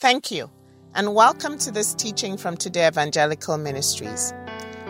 [0.00, 0.48] Thank you,
[0.94, 4.32] and welcome to this teaching from Today Evangelical Ministries.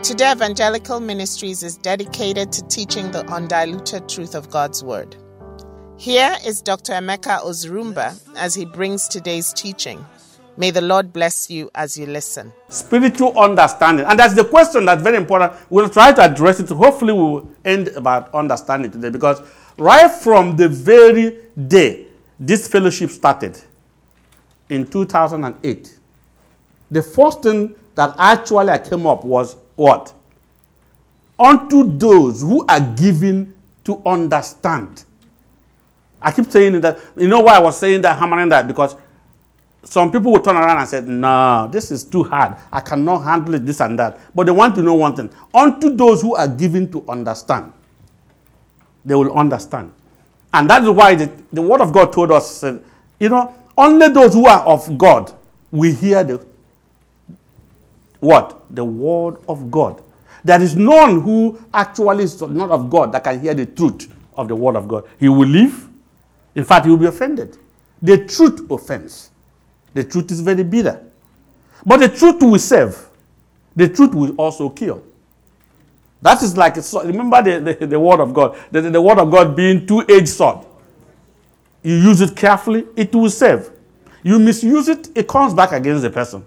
[0.03, 5.17] Today Evangelical Ministries is dedicated to teaching the undiluted truth of God's Word.
[5.97, 6.93] Here is Dr.
[6.93, 10.05] Emeka Ozurumba as he brings today's teaching.
[10.59, 12.53] May the Lord bless you as you listen.
[12.69, 14.05] Spiritual understanding.
[14.05, 15.55] And that's the question that's very important.
[15.71, 16.69] We'll try to address it.
[16.69, 19.41] Hopefully, we will end about understanding today because
[19.79, 23.59] right from the very day this fellowship started
[24.69, 25.99] in 2008,
[26.91, 30.13] the first thing that actually I came up was what?
[31.39, 35.05] Unto those who are given to understand.
[36.21, 36.99] I keep saying that.
[37.17, 38.67] You know why I was saying that, hammering that?
[38.67, 38.97] Because
[39.85, 42.57] some people will turn around and say, No, this is too hard.
[42.73, 44.19] I cannot handle it, this and that.
[44.35, 45.31] But they want to know one thing.
[45.55, 47.73] Unto those who are given to understand,
[49.05, 49.93] they will understand.
[50.53, 52.65] And that is why the, the Word of God told us,
[53.21, 55.33] you know, only those who are of God
[55.71, 56.45] will hear the
[58.21, 58.65] what?
[58.75, 60.03] The Word of God.
[60.45, 64.49] There is none who actually is not of God that can hear the truth of
[64.49, 65.05] the Word of God.
[65.19, 65.89] He will leave.
[66.55, 67.57] In fact, he will be offended.
[68.03, 69.31] The truth offends.
[69.95, 71.05] The truth is very bitter.
[71.87, 72.99] But the truth will save.
[73.77, 75.05] The truth will also kill.
[76.21, 79.55] That is like, remember the, the, the word of God, the, the word of God
[79.55, 80.67] being two-edged sword.
[81.83, 83.71] You use it carefully, it will save.
[84.23, 86.45] You misuse it, it comes back against the person.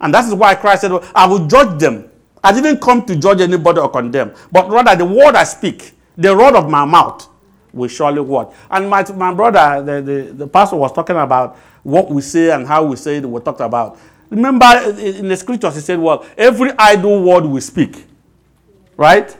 [0.00, 2.10] And that is why Christ said, I will judge them.
[2.42, 6.36] I didn't come to judge anybody or condemn, but rather the word I speak, the
[6.36, 7.28] word of my mouth
[7.72, 8.54] will surely what.
[8.70, 12.66] And my, my brother, the, the, the pastor was talking about what we say and
[12.66, 13.98] how we say it, we talked about.
[14.30, 14.66] Remember
[14.98, 18.04] in the scriptures, he said, Well, every idle word we speak,
[18.96, 19.36] right?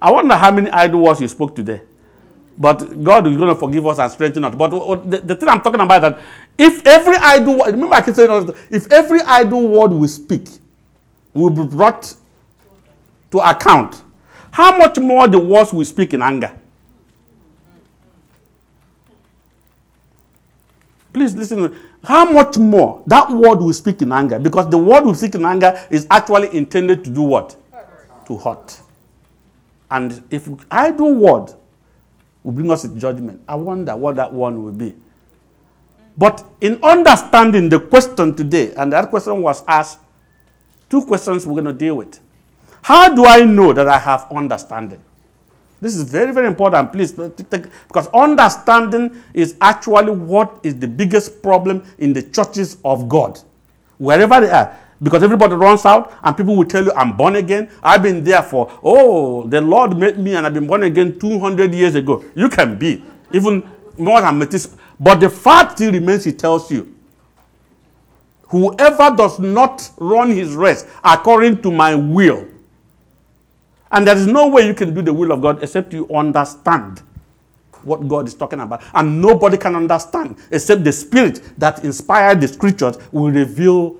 [0.00, 1.82] I wonder how many idle words you spoke today.
[2.58, 4.54] But God is going to forgive us and strengthen us.
[4.54, 6.20] But uh, the, the thing I'm talking about that
[6.58, 10.48] if every idle word, remember I keep saying, if every idle word we speak
[11.32, 12.12] will be brought
[13.30, 14.02] to account,
[14.50, 16.52] how much more the words we speak in anger?
[21.12, 21.76] Please listen.
[22.02, 24.38] How much more that word we speak in anger?
[24.38, 27.56] Because the word we speak in anger is actually intended to do what?
[28.26, 28.80] To hurt.
[29.90, 31.54] And if idle word
[32.48, 34.94] will bring us to judgment, I wonder what that one will be.
[36.16, 39.98] But in understanding the question today, and that question was asked,
[40.88, 42.18] two questions we're going to deal with.
[42.80, 44.98] How do I know that I have understanding?
[45.82, 46.90] This is very, very important.
[46.90, 53.10] Please, uh, because understanding is actually what is the biggest problem in the churches of
[53.10, 53.38] God,
[53.98, 54.74] wherever they are.
[55.00, 57.70] Because everybody runs out and people will tell you, I'm born again.
[57.82, 61.72] I've been there for, oh, the Lord made me and I've been born again 200
[61.72, 62.24] years ago.
[62.34, 64.76] You can be, even more than Metis.
[64.98, 66.94] But the fact still remains, he tells you,
[68.48, 72.48] whoever does not run his race according to my will,
[73.90, 77.02] and there is no way you can do the will of God except you understand
[77.84, 78.82] what God is talking about.
[78.92, 83.96] And nobody can understand except the Spirit that inspired the scriptures will reveal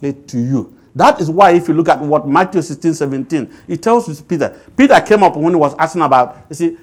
[0.00, 0.76] to you.
[0.94, 4.58] That is why, if you look at what Matthew 16 17, it tells Peter.
[4.76, 6.78] Peter came up when he was asking about, you see,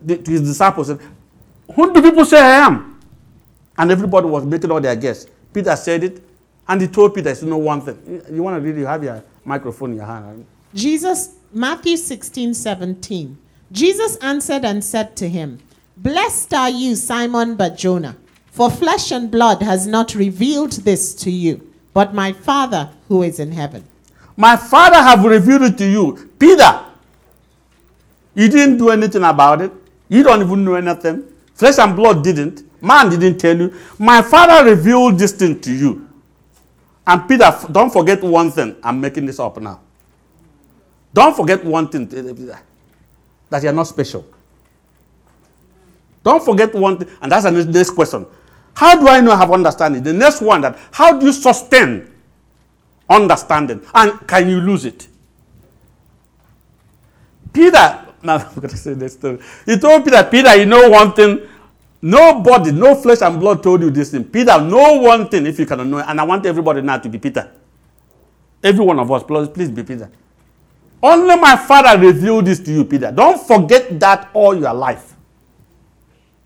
[0.00, 1.00] the, to his disciples, said,
[1.74, 3.00] Who do people say I am?
[3.78, 5.26] And everybody was making all their guess.
[5.52, 6.22] Peter said it,
[6.68, 8.22] and he told Peter, "You know one thing.
[8.30, 8.78] You want to read?
[8.78, 10.44] You have your microphone in your hand.
[10.74, 13.38] Jesus Matthew 16, 17.
[13.72, 15.58] Jesus answered and said to him,
[15.96, 18.16] Blessed are you, Simon Barjona,
[18.50, 21.65] for flesh and blood has not revealed this to you,
[21.96, 23.82] but my Father who is in heaven.
[24.36, 26.28] My Father have revealed it to you.
[26.38, 26.84] Peter,
[28.34, 29.72] you didn't do anything about it.
[30.10, 31.24] You don't even know anything.
[31.54, 32.64] Flesh and blood didn't.
[32.82, 33.72] Man didn't tell you.
[33.98, 36.06] My Father revealed this thing to you.
[37.06, 38.76] And Peter, don't forget one thing.
[38.82, 39.80] I'm making this up now.
[41.14, 42.58] Don't forget one thing eh, eh, Peter,
[43.48, 44.22] that you are not special.
[46.22, 48.26] Don't forget one thing, and that's the next question.
[48.76, 50.02] How do I know I have understanding?
[50.02, 52.12] The next one that how do you sustain
[53.08, 53.80] understanding?
[53.94, 55.08] And can you lose it?
[57.54, 59.38] Peter, now I'm going to say this story.
[59.64, 61.40] He told Peter, Peter, you know one thing.
[62.02, 64.24] Nobody, no flesh and blood told you this thing.
[64.24, 66.04] Peter, know one thing if you cannot know it.
[66.06, 67.50] And I want everybody now to be Peter.
[68.62, 70.10] Every one of us, please, please be Peter.
[71.02, 73.10] Only my Father revealed this to you, Peter.
[73.10, 75.14] Don't forget that all your life.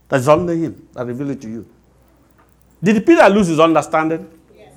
[0.09, 1.67] That's only Him that revealed it to you.
[2.83, 4.31] Did Peter lose his understanding?
[4.57, 4.73] Yes.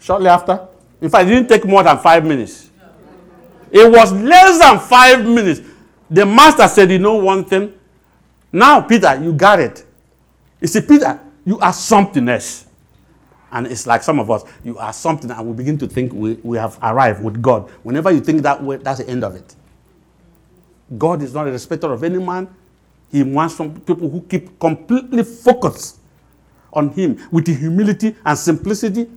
[0.00, 0.68] Shortly after?
[1.00, 2.70] In fact, it didn't take more than five minutes.
[3.70, 5.60] It was less than five minutes.
[6.10, 7.72] The master said, You know one thing?
[8.52, 9.84] Now, Peter, you got it.
[10.60, 12.66] You see, Peter, you are something else.
[13.50, 16.34] And it's like some of us, you are something, and we begin to think we,
[16.42, 17.70] we have arrived with God.
[17.82, 19.54] Whenever you think that way, that's the end of it.
[20.96, 22.48] God is not a respecter of any man.
[23.10, 25.98] He wants some people who keep completely focused
[26.72, 29.08] on Him with humility and simplicity.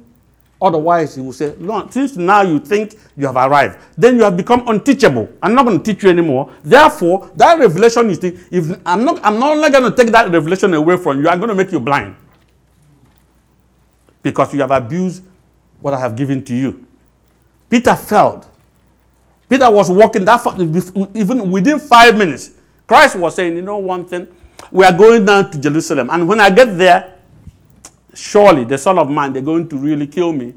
[0.62, 4.38] Otherwise, He will say, Lord, since now you think you have arrived, then you have
[4.38, 5.30] become unteachable.
[5.44, 6.52] I'm not going to teach you anymore.
[6.64, 10.32] Therefore, that revelation is think, if I'm not, I'm not only going to take that
[10.32, 12.16] revelation away from you, I'm going to make you blind
[14.24, 15.24] because you have abused
[15.80, 16.86] what I have given to you.
[17.70, 18.48] Peter failed.
[19.48, 20.56] Peter was walking that far,
[21.14, 22.52] even within five minutes.
[22.88, 24.28] Christ was saying, You know, one thing,
[24.72, 26.10] we are going down to Jerusalem.
[26.12, 27.15] And when I get there,
[28.16, 30.54] surely the Son of Man, they're going to really kill me.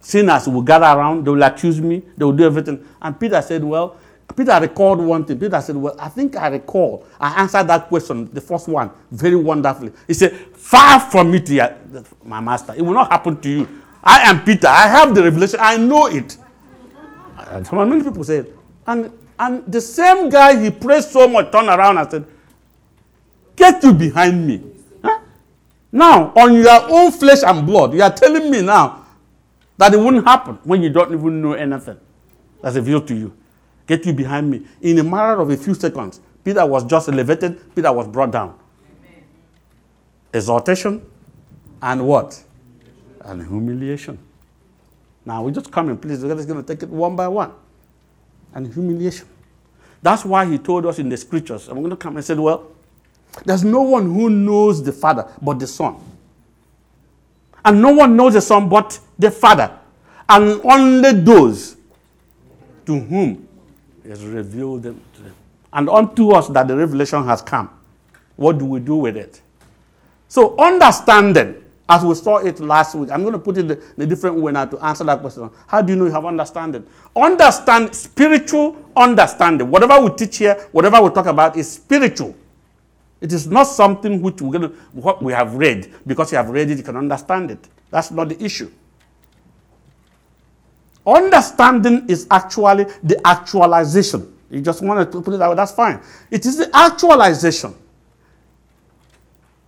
[0.00, 2.84] Sinners will gather around, they will accuse me, they will do everything.
[3.02, 3.96] And Peter said, Well,
[4.36, 5.38] Peter recalled one thing.
[5.38, 7.04] Peter said, Well, I think I recall.
[7.20, 9.92] I answered that question, the first one, very wonderfully.
[10.06, 11.76] He said, Far from me to
[12.24, 12.74] my master.
[12.76, 13.68] It will not happen to you.
[14.02, 14.68] I am Peter.
[14.68, 15.58] I have the revelation.
[15.60, 16.38] I know it.
[17.48, 18.46] And some many people said,
[18.86, 22.24] And, and the same guy he praised so much turned around and said,
[23.56, 24.62] Get you behind me.
[25.92, 29.04] Now, on your own flesh and blood, you are telling me now
[29.76, 31.98] that it wouldn't happen when you don't even know anything
[32.62, 33.36] that's revealed to you
[33.90, 34.62] get you behind me.
[34.80, 38.56] In a matter of a few seconds, Peter was just elevated, Peter was brought down.
[38.86, 39.24] Amen.
[40.32, 41.04] Exaltation
[41.82, 42.40] and what?
[43.22, 44.16] And humiliation.
[45.24, 46.22] Now we just come in, please.
[46.22, 47.52] We're just going to take it one by one.
[48.54, 49.26] And humiliation.
[50.02, 51.68] That's why he told us in the scriptures.
[51.68, 52.68] I'm going to come and say, well,
[53.44, 55.96] there's no one who knows the Father but the Son.
[57.64, 59.78] And no one knows the Son but the Father.
[60.28, 61.76] And only those
[62.86, 63.46] to whom
[64.06, 65.00] has revealed them.
[65.72, 67.70] And unto us that the revelation has come.
[68.36, 69.40] What do we do with it?
[70.28, 74.06] So, understanding, as we saw it last week, I'm going to put it in a
[74.06, 75.50] different way now to answer that question.
[75.66, 76.86] How do you know you have understanding?
[77.14, 79.70] Understand, spiritual understanding.
[79.70, 82.34] Whatever we teach here, whatever we talk about is spiritual.
[83.20, 84.46] It is not something which to,
[84.92, 85.92] what we have read.
[86.06, 87.68] Because you have read it, you can understand it.
[87.90, 88.70] That's not the issue.
[91.06, 94.36] Understanding is actually the actualization.
[94.50, 96.00] You just want to put it out, that's fine.
[96.30, 97.74] It is the actualization.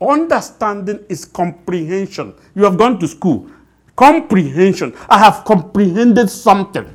[0.01, 2.35] Understanding is comprehension.
[2.55, 3.49] You have gone to school.
[3.95, 4.95] Comprehension.
[5.09, 6.89] I have comprehended something.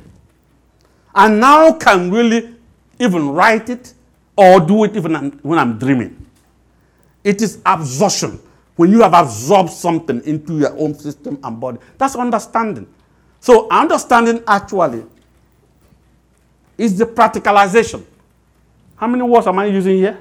[1.14, 2.54] And now can really
[2.98, 3.94] even write it
[4.36, 6.26] or do it even when I'm dreaming.
[7.28, 8.40] It is absorption.
[8.76, 12.86] When you have absorbed something into your own system and body, that's understanding.
[13.38, 15.04] So understanding actually
[16.78, 18.02] is the practicalization.
[18.96, 20.18] How many words am I using here?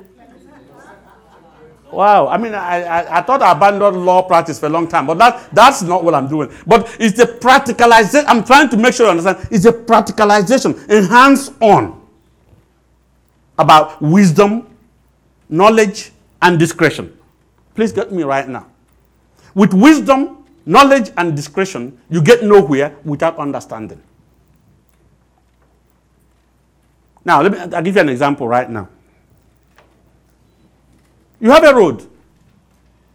[1.94, 5.07] Wow, I mean, I, I, I, thought I abandoned law practice for a long time,
[5.07, 6.51] but that, that's not what I'm doing.
[6.65, 8.25] But it's the practicalization.
[8.27, 9.48] I'm trying to make sure you understand.
[9.50, 12.06] It's a practicalization, enhance on
[13.57, 14.68] about wisdom,
[15.48, 16.12] knowledge,
[16.42, 17.18] and discretion.
[17.75, 18.68] Please get me right now.
[19.54, 24.01] With wisdom, knowledge and discretion, you get nowhere without understanding.
[27.25, 28.88] Now, let me I'll give you an example right now.
[31.39, 32.07] You have a road.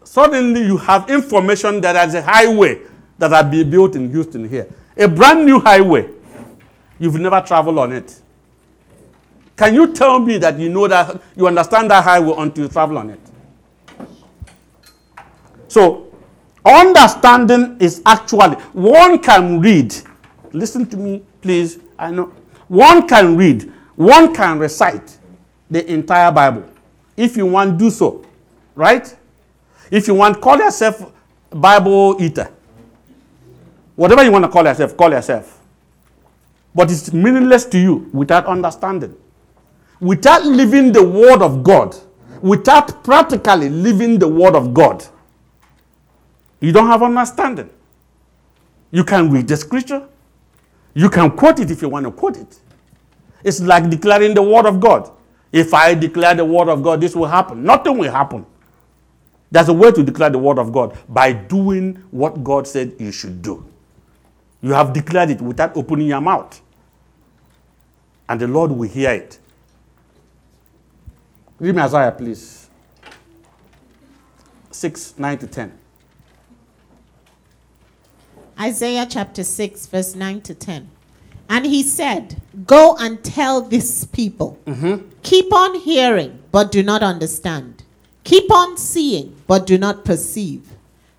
[0.04, 2.80] Suddenly, you have information that there's a highway
[3.18, 4.68] that will be built in Houston here.
[4.96, 6.08] A brand new highway.
[6.98, 8.20] You've never traveled on it.
[9.56, 12.98] Can you tell me that you know that you understand that highway until you travel
[12.98, 13.20] on it?
[15.68, 16.12] So,
[16.64, 19.94] Understanding is actually, one can read.
[20.52, 21.78] Listen to me, please.
[21.98, 22.32] I know.
[22.68, 25.18] One can read, one can recite
[25.70, 26.64] the entire Bible.
[27.16, 28.24] If you want, do so.
[28.74, 29.14] Right?
[29.90, 31.12] If you want, call yourself
[31.50, 32.50] Bible eater.
[33.96, 35.60] Whatever you want to call yourself, call yourself.
[36.74, 39.14] But it's meaningless to you without understanding.
[40.02, 41.96] Without living the Word of God,
[42.40, 45.06] without practically living the Word of God,
[46.60, 47.70] you don't have understanding.
[48.90, 50.08] You can read the scripture.
[50.92, 52.60] You can quote it if you want to quote it.
[53.44, 55.10] It's like declaring the word of God.
[55.52, 57.62] If I declare the word of God, this will happen.
[57.62, 58.44] Nothing will happen.
[59.50, 63.12] There's a way to declare the word of God by doing what God said you
[63.12, 63.64] should do.
[64.62, 66.60] You have declared it without opening your mouth.
[68.28, 69.38] And the Lord will hear it.
[71.62, 72.68] Read me Isaiah, please.
[74.72, 75.78] 6, 9 to 10.
[78.60, 80.90] Isaiah chapter 6, verse 9 to 10.
[81.48, 85.08] And he said, Go and tell this people, mm-hmm.
[85.22, 87.84] keep on hearing, but do not understand.
[88.24, 90.68] Keep on seeing, but do not perceive.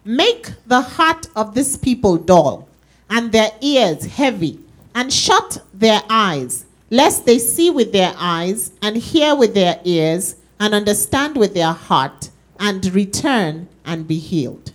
[0.04, 2.68] Make the heart of this people dull,
[3.10, 4.60] and their ears heavy,
[4.94, 10.36] and shut their eyes, lest they see with their eyes, and hear with their ears,
[10.60, 14.72] and understand with their heart, and return and be healed.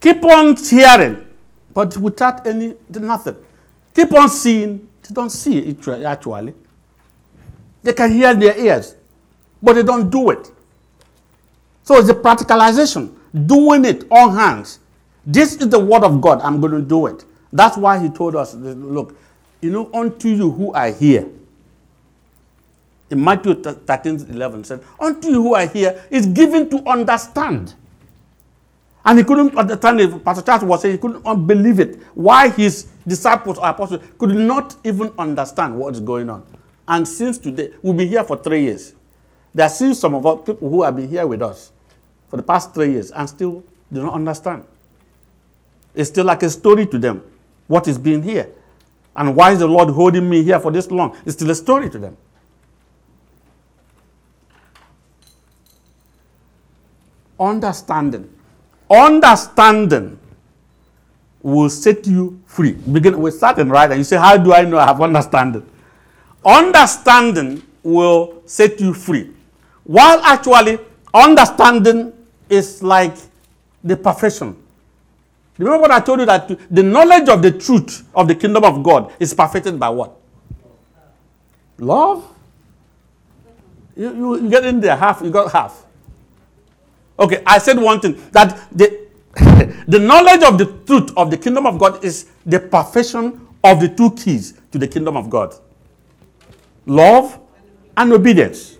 [0.00, 1.24] Keep on hearing,
[1.72, 3.36] but without any nothing.
[3.94, 6.54] Keep on seeing, they don't see it actually.
[7.84, 8.96] They can hear their ears,
[9.62, 10.50] but they don't do it.
[11.84, 13.14] So it's a practicalization,
[13.46, 14.80] doing it on hands.
[15.24, 16.40] This is the word of God.
[16.40, 17.24] I'm going to do it.
[17.52, 19.16] That's why he told us, look,
[19.60, 21.28] you know, unto you who are here.
[23.10, 27.74] In Matthew 13, 11 said, unto you who are here is given to understand.
[29.04, 30.24] And he couldn't understand it.
[30.24, 32.02] Pastor Charles was saying he couldn't believe it.
[32.14, 36.46] Why his disciples or apostles could not even understand what is going on.
[36.88, 38.94] And since today, we've been here for three years.
[39.54, 41.70] There are still some of us people who have been here with us
[42.28, 44.64] for the past three years and still do not understand.
[45.94, 47.22] It's still like a story to them
[47.66, 48.48] what is being here.
[49.16, 51.16] And why is the Lord holding me here for this long?
[51.24, 52.16] It's still a story to them.
[57.38, 58.30] Understanding.
[58.90, 60.18] Understanding
[61.42, 62.72] will set you free.
[62.72, 65.68] Begin with starting right, and you say, How do I know I have understanding?
[66.44, 69.30] Understanding will set you free.
[69.84, 70.78] While actually,
[71.12, 72.12] understanding
[72.48, 73.14] is like
[73.82, 74.56] the perfection.
[75.58, 78.82] Remember what I told you that the knowledge of the truth of the kingdom of
[78.82, 80.16] God is perfected by what?
[81.78, 82.24] Love.
[83.96, 85.83] You, you, you get in there half, you got half.
[87.18, 89.06] Okay, I said one thing that the,
[89.86, 93.88] the knowledge of the truth of the kingdom of God is the perfection of the
[93.88, 95.54] two keys to the kingdom of God
[96.86, 97.38] love
[97.96, 98.78] and obedience.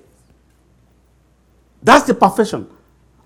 [1.83, 2.69] That's the perfection.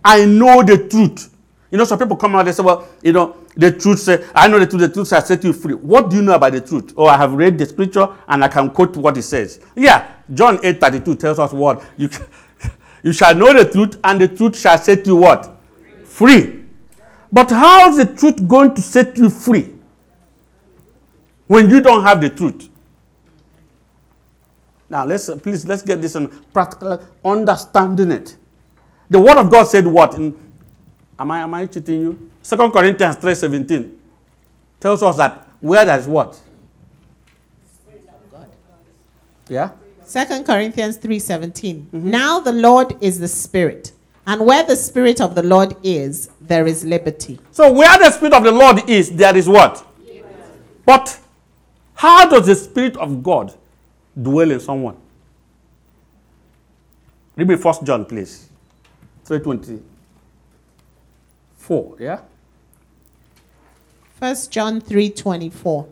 [0.04, 1.34] I know the truth.
[1.70, 4.48] You know, some people come out and say, well, you know, the truth say, I
[4.48, 5.74] know the truth, the truth shall set you free.
[5.74, 6.94] What do you know about the truth?
[6.96, 9.60] Oh, I have read the scripture and I can quote what it says.
[9.76, 11.84] Yeah, John 8 32 tells us what?
[11.96, 12.08] You,
[13.02, 15.56] you shall know the truth and the truth shall set you what?
[16.04, 16.64] Free.
[17.32, 19.74] But how is the truth going to set you free
[21.46, 22.68] when you don't have the truth?
[24.90, 28.36] Now, let's uh, please let's get this in practical understanding it.
[29.10, 30.14] The word of God said what?
[30.14, 30.34] In,
[31.18, 32.30] am I am I cheating you?
[32.40, 33.92] Second Corinthians 3:17
[34.80, 36.40] tells us that where there is what?
[39.48, 39.70] Yeah?
[40.08, 41.52] Second Corinthians 3:17.
[41.52, 42.10] Mm-hmm.
[42.10, 43.92] Now the Lord is the Spirit,
[44.26, 47.38] and where the Spirit of the Lord is, there is liberty.
[47.52, 49.84] So where the Spirit of the Lord is, there is what?
[50.86, 51.18] But
[51.94, 53.54] how does the Spirit of God
[54.20, 54.96] dwell in someone.
[57.36, 58.50] Read me First John, please.
[59.24, 61.96] 324.
[62.00, 62.20] Yeah?
[64.18, 65.86] First John 3:24.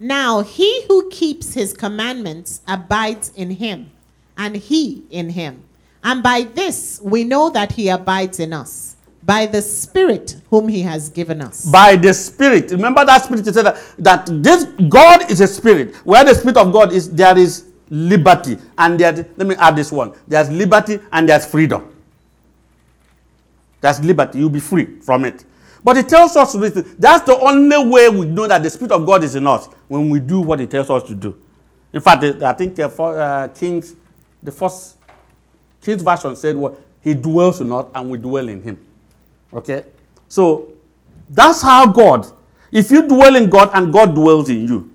[0.00, 3.90] Now he who keeps his commandments abides in him,
[4.36, 5.64] and he in him.
[6.04, 8.96] And by this we know that he abides in us
[9.28, 11.66] by the Spirit whom He has given us.
[11.70, 12.70] By the Spirit.
[12.70, 15.94] Remember that Spirit, he said that, that this God is a Spirit.
[15.96, 18.56] Where the Spirit of God is, there is liberty.
[18.78, 21.94] And there, let me add this one there's liberty and there's freedom.
[23.82, 24.38] There's liberty.
[24.38, 25.44] You'll be free from it.
[25.82, 26.52] But it tells us
[26.98, 30.10] that's the only way we know that the Spirit of God is in us when
[30.10, 31.36] we do what He tells us to do.
[31.92, 33.94] In fact, I think uh, uh, Kings,
[34.42, 34.96] the first
[35.80, 38.84] King's version said, well, He dwells in us and we dwell in Him.
[39.52, 39.84] Okay?
[40.28, 40.72] So
[41.30, 42.26] that's how God,
[42.70, 44.92] if you dwell in God and God dwells in you,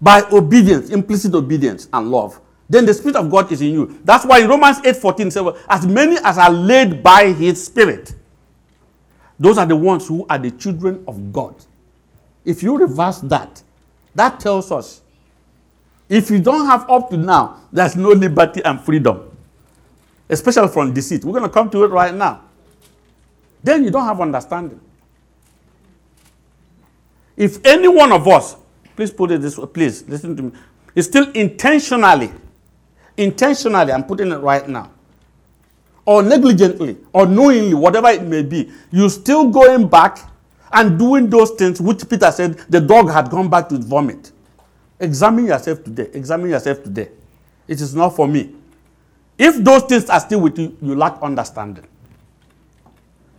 [0.00, 4.00] by obedience, implicit obedience and love, then the Spirit of God is in you.
[4.04, 8.14] That's why in Romans 8 14 says, As many as are led by His Spirit,
[9.40, 11.54] those are the ones who are the children of God.
[12.44, 13.62] If you reverse that,
[14.14, 15.00] that tells us
[16.08, 19.34] if you don't have up to now, there's no liberty and freedom,
[20.28, 21.24] especially from deceit.
[21.24, 22.42] We're going to come to it right now.
[23.62, 24.80] Then you don't have understanding.
[27.36, 28.56] If any one of us,
[28.96, 30.52] please put it this way, please listen to me,
[30.94, 32.30] is still intentionally,
[33.16, 34.90] intentionally, I'm putting it right now,
[36.04, 40.18] or negligently, or knowingly, whatever it may be, you're still going back
[40.72, 44.32] and doing those things which Peter said the dog had gone back to vomit.
[44.98, 46.08] Examine yourself today.
[46.12, 47.08] Examine yourself today.
[47.66, 48.54] It is not for me.
[49.38, 51.86] If those things are still with you, you lack understanding.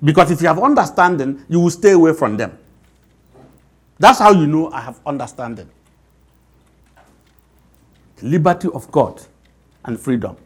[0.04, 2.58] Because if you have understanding, you will stay away from them.
[4.00, 5.70] That's how you know I have understanding.
[8.24, 9.22] Liberty of God
[9.86, 10.38] and freedom.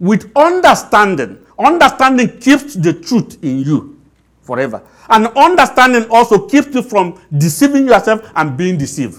[0.00, 1.44] With understanding.
[1.58, 4.00] Understanding keeps the truth in you
[4.42, 4.82] forever.
[5.08, 9.18] And understanding also keeps you from deceiving yourself and being deceived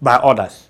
[0.00, 0.68] by others.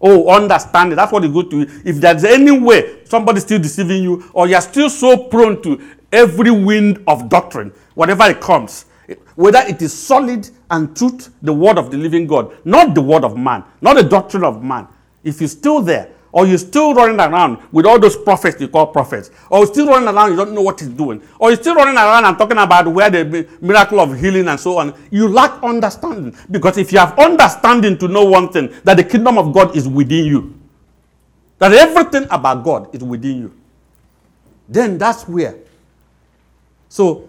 [0.00, 0.96] Oh, understanding.
[0.96, 1.62] That's what you go to.
[1.84, 5.80] If there's any way somebody's still deceiving you, or you're still so prone to
[6.12, 8.84] every wind of doctrine, whatever it comes,
[9.34, 13.24] whether it is solid and truth, the word of the living God, not the word
[13.24, 14.86] of man, not the doctrine of man.
[15.24, 18.88] If you're still there, or you're still running around with all those prophets you call
[18.88, 21.74] prophets, or you're still running around, you don't know what he's doing, or you're still
[21.74, 25.62] running around and talking about where the miracle of healing and so on, you lack
[25.62, 26.36] understanding.
[26.50, 29.88] Because if you have understanding to know one thing, that the kingdom of God is
[29.88, 30.54] within you,
[31.58, 33.54] that everything about God is within you,
[34.68, 35.56] then that's where.
[36.88, 37.28] So,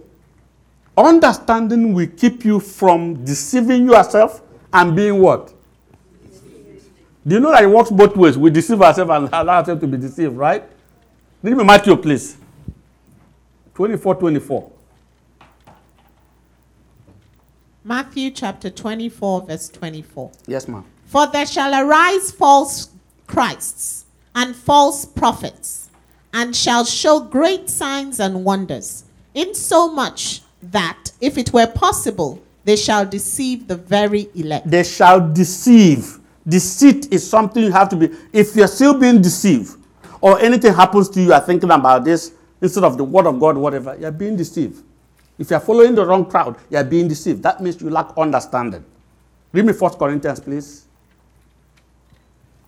[0.98, 4.41] understanding will keep you from deceiving yourself
[4.74, 5.53] and being what?
[7.26, 8.38] Do you know that it works both ways?
[8.38, 10.64] We deceive ourselves and allow ourselves to be deceived, right?
[11.44, 12.38] Read me Matthew, please.
[13.76, 14.72] 24 24.
[17.84, 20.32] Matthew chapter 24, verse 24.
[20.48, 20.86] Yes, ma'am.
[21.06, 22.90] For there shall arise false
[23.26, 25.90] Christs and false prophets,
[26.34, 33.06] and shall show great signs and wonders, insomuch that, if it were possible, they shall
[33.06, 34.70] deceive the very elect.
[34.70, 36.19] They shall deceive
[36.50, 38.10] Deceit is something you have to be.
[38.34, 39.77] If you're still being deceived,
[40.22, 43.58] or anything happens to you, you're thinking about this instead of the word of God,
[43.58, 44.84] whatever, you're being deceived.
[45.38, 47.44] If you're following the wrong crowd, you're being deceived.
[47.44, 48.84] That means you lack understanding.
[49.53, 50.86] Read me 1 Corinthians, please.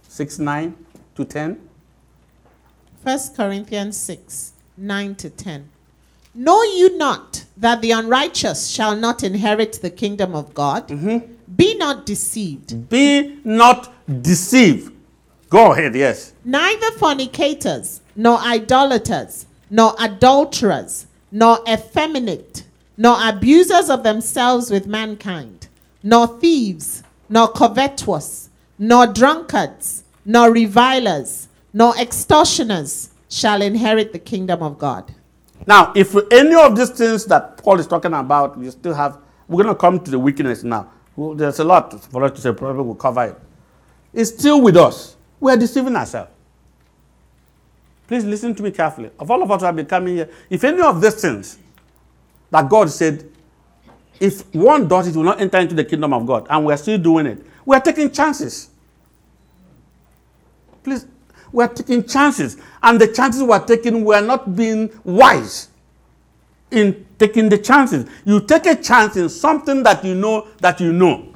[0.08, 0.76] 6 9
[1.16, 1.70] to 10.
[3.04, 5.70] 1 Corinthians 6 9 to 10.
[6.34, 10.88] Know you not that the unrighteous shall not inherit the kingdom of God?
[10.88, 11.34] Mm-hmm.
[11.56, 12.90] Be not deceived.
[12.90, 13.92] Be not
[14.22, 14.94] deceived.
[15.50, 16.34] Go ahead, yes.
[16.46, 22.64] Neither fornicators, nor idolaters, nor adulterers, nor effeminate,
[22.98, 25.68] nor abusers of themselves with mankind,
[26.04, 34.78] nor thieves, nor covetous, nor drunkards, nor revilers, nor extortioners shall inherit the kingdom of
[34.78, 35.14] God.
[35.68, 39.64] Now, if any of these things that Paul is talking about, you still have, we're
[39.64, 40.90] going to come to the wickedness now.
[41.22, 43.40] Well, there's a lot for us to say, probably we'll cover it.
[44.12, 45.16] It's still with us.
[45.40, 46.32] We are deceiving ourselves.
[48.08, 49.12] Please listen to me carefully.
[49.20, 51.60] Of all of us who have been coming here, if any of these things
[52.50, 53.30] that God said,
[54.20, 56.98] if one does it, will not enter into the kingdom of God, and we're still
[56.98, 58.72] doing it, we are taking chances.
[60.82, 61.06] Please,
[61.52, 62.58] we're taking chances.
[62.82, 65.70] And the chances we're taking, we're not being wise
[66.72, 68.10] in taking the chances.
[68.26, 71.28] You take a chance in something that you know that you know.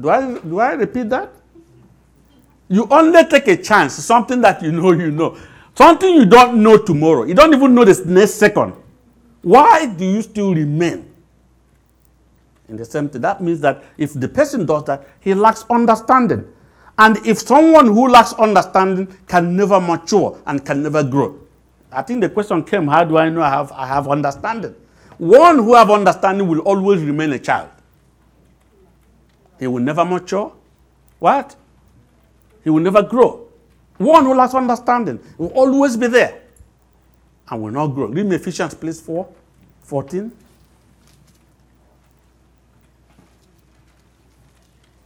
[0.00, 1.32] Do I, do I repeat that?
[2.68, 5.36] You only take a chance, something that you know you know.
[5.74, 7.24] Something you don't know tomorrow.
[7.24, 8.74] You don't even know this next second.
[9.42, 11.10] Why do you still remain
[12.68, 13.22] in the same thing?
[13.22, 16.46] That means that if the person does that, he lacks understanding.
[16.98, 21.38] And if someone who lacks understanding can never mature and can never grow,
[21.92, 24.74] I think the question came, how do I know I have, I have understanding?
[25.18, 27.68] One who have understanding will always remain a child.
[29.58, 30.52] He will never mature.
[31.18, 31.56] What?
[32.64, 33.46] He will never grow.
[33.98, 36.40] One who lacks understanding will always be there
[37.50, 38.06] and will not grow.
[38.06, 39.28] Read me Ephesians, please, 4,
[39.82, 40.32] 14.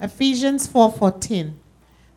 [0.01, 1.55] Ephesians 4:14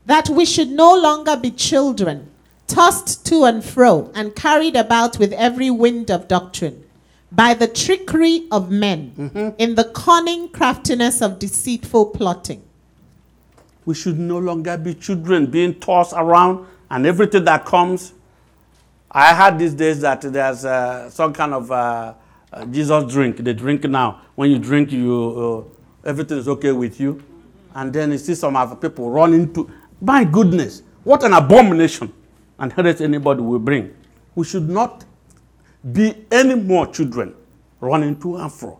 [0.05, 2.29] that we should no longer be children
[2.67, 6.83] tossed to and fro, and carried about with every wind of doctrine,
[7.31, 9.49] by the trickery of men, mm-hmm.
[9.57, 12.63] in the cunning craftiness of deceitful plotting.
[13.85, 18.13] We should no longer be children being tossed around and everything that comes.
[19.09, 22.13] I heard these days that there's uh, some kind of uh,
[22.51, 23.37] uh, Jesus drink.
[23.37, 24.21] They drink now.
[24.35, 25.67] When you drink, you
[26.05, 27.23] uh, everything is okay with you.
[27.73, 29.69] And then you see some other people running to.
[30.01, 32.11] My goodness, what an abomination!
[32.59, 33.93] And headaches anybody will bring.
[34.35, 35.05] We should not
[35.91, 37.35] be any more children
[37.79, 38.79] running to and fro.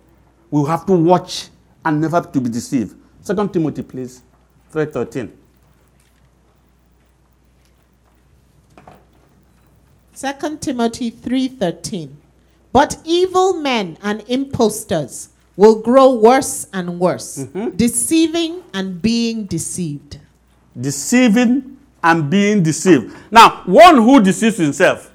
[0.50, 1.50] We have to watch
[1.86, 2.96] and never to be deceived.
[3.22, 4.24] Second Timothy, please,
[4.74, 5.32] 3.13.
[10.18, 12.10] Second Timothy 3:13
[12.74, 17.76] But evil men and impostors will grow worse and worse, mm-hmm.
[17.76, 20.18] deceiving and being deceived.
[20.80, 23.16] Deceiving and being deceived.
[23.32, 25.12] Now, one who deceives himself,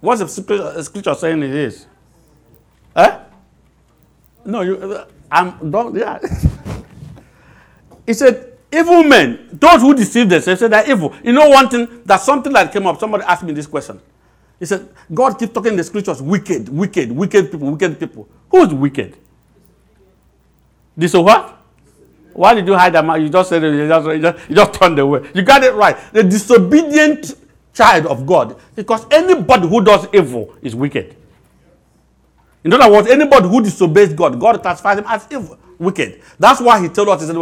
[0.00, 1.86] what's the scripture saying it is?
[2.94, 3.18] Eh?
[4.44, 6.18] No, you, I'm don't, yeah.
[8.06, 11.14] he said, Evil men, those who deceive themselves, say they're evil.
[11.22, 12.98] You know one thing, that's something that came up.
[12.98, 14.00] Somebody asked me this question.
[14.58, 18.28] He said, God keeps talking in the scriptures, wicked, wicked, wicked people, wicked people.
[18.50, 19.16] Who's wicked?
[20.96, 21.55] This so what?
[22.36, 23.08] Why did you hide them?
[23.20, 25.26] You just said it, you just, you just, you just turned away.
[25.34, 25.96] You got it right.
[26.12, 27.34] The disobedient
[27.72, 28.60] child of God.
[28.74, 31.16] Because anybody who does evil is wicked.
[32.62, 36.20] In other words, anybody who disobeys God, God classifies him as evil, wicked.
[36.38, 37.36] That's why he told us, he said,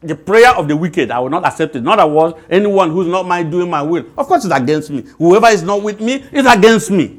[0.00, 1.80] the prayer of the wicked, I will not accept it.
[1.80, 5.04] In other words, anyone who's not my doing my will, of course, is against me.
[5.18, 7.18] Whoever is not with me is against me.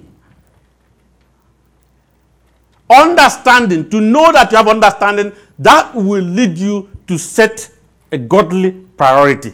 [2.90, 7.70] Understanding, to know that you have understanding, that will lead you to set
[8.12, 9.54] a godly priority.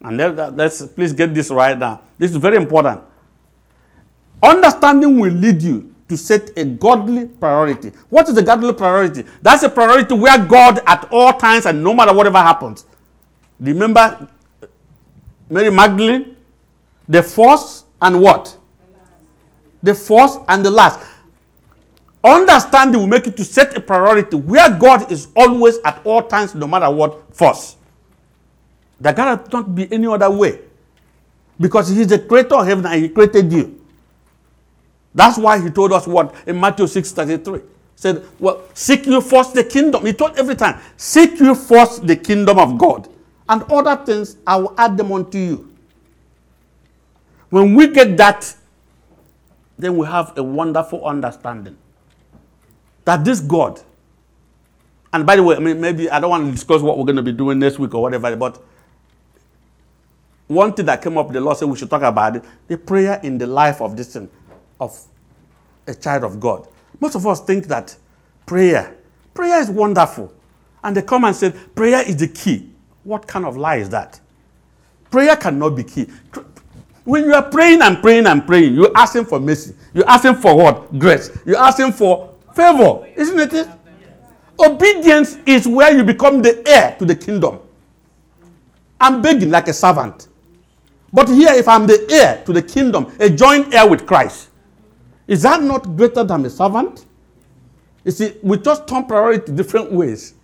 [0.00, 0.16] And
[0.56, 2.00] let's please get this right now.
[2.18, 3.02] This is very important.
[4.42, 7.92] Understanding will lead you to set a godly priority.
[8.08, 9.24] What is a godly priority?
[9.40, 12.84] That's a priority where God at all times and no matter whatever happens.
[13.60, 14.28] Remember
[15.48, 16.36] Mary Magdalene?
[17.08, 18.56] The first and what?
[19.82, 21.00] The first and the last.
[22.24, 26.54] Understanding will make you to set a priority where God is always at all times,
[26.54, 27.78] no matter what, first.
[29.00, 30.60] There cannot not be any other way.
[31.58, 33.82] Because He's the creator of heaven and He created you.
[35.14, 37.60] That's why he told us what in Matthew 6 33.
[37.96, 40.06] Said, Well, seek you first the kingdom.
[40.06, 43.08] He told every time, seek you first the kingdom of God.
[43.48, 45.72] And other things I will add them unto you.
[47.50, 48.54] When we get that,
[49.78, 51.76] then we have a wonderful understanding
[53.04, 53.80] that this God,
[55.12, 57.16] and by the way, I mean maybe I don't want to discuss what we're going
[57.16, 58.62] to be doing next week or whatever, but
[60.46, 63.20] one thing that came up, the Lord said we should talk about it, the prayer
[63.22, 64.28] in the life of this thing
[64.78, 64.98] of
[65.86, 66.68] a child of God.
[67.00, 67.96] Most of us think that
[68.46, 68.96] prayer,
[69.34, 70.32] prayer is wonderful.
[70.84, 72.70] And they come and say, prayer is the key.
[73.04, 74.20] What kind of lie is that?
[75.10, 76.08] Prayer cannot be key.
[77.04, 79.74] When you are praying and praying and praying, you're asking for mercy.
[79.92, 80.98] You're asking for what?
[80.98, 81.30] Grace.
[81.44, 83.06] You're asking for favor.
[83.16, 83.68] Isn't it?
[84.58, 87.58] Obedience is where you become the heir to the kingdom.
[89.00, 90.28] I'm begging like a servant.
[91.12, 94.50] But here, if I'm the heir to the kingdom, a joint heir with Christ,
[95.26, 97.06] is that not greater than a servant?
[98.04, 100.34] You see, we just turn priority different ways.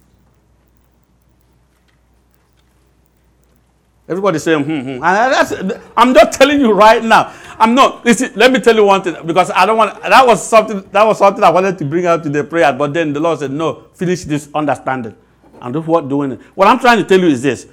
[4.09, 5.05] Everybody saying, hmm, hmm.
[5.05, 7.35] And I'm just telling you right now.
[7.59, 8.05] I'm not.
[8.37, 10.01] Let me tell you one thing because I don't want.
[10.01, 10.83] That was something.
[10.93, 13.41] That was something I wanted to bring out to the prayer, but then the Lord
[13.41, 15.17] said, "No, finish this understanding."
[15.61, 16.41] And what doing it.
[16.55, 17.67] What I'm trying to tell you is this: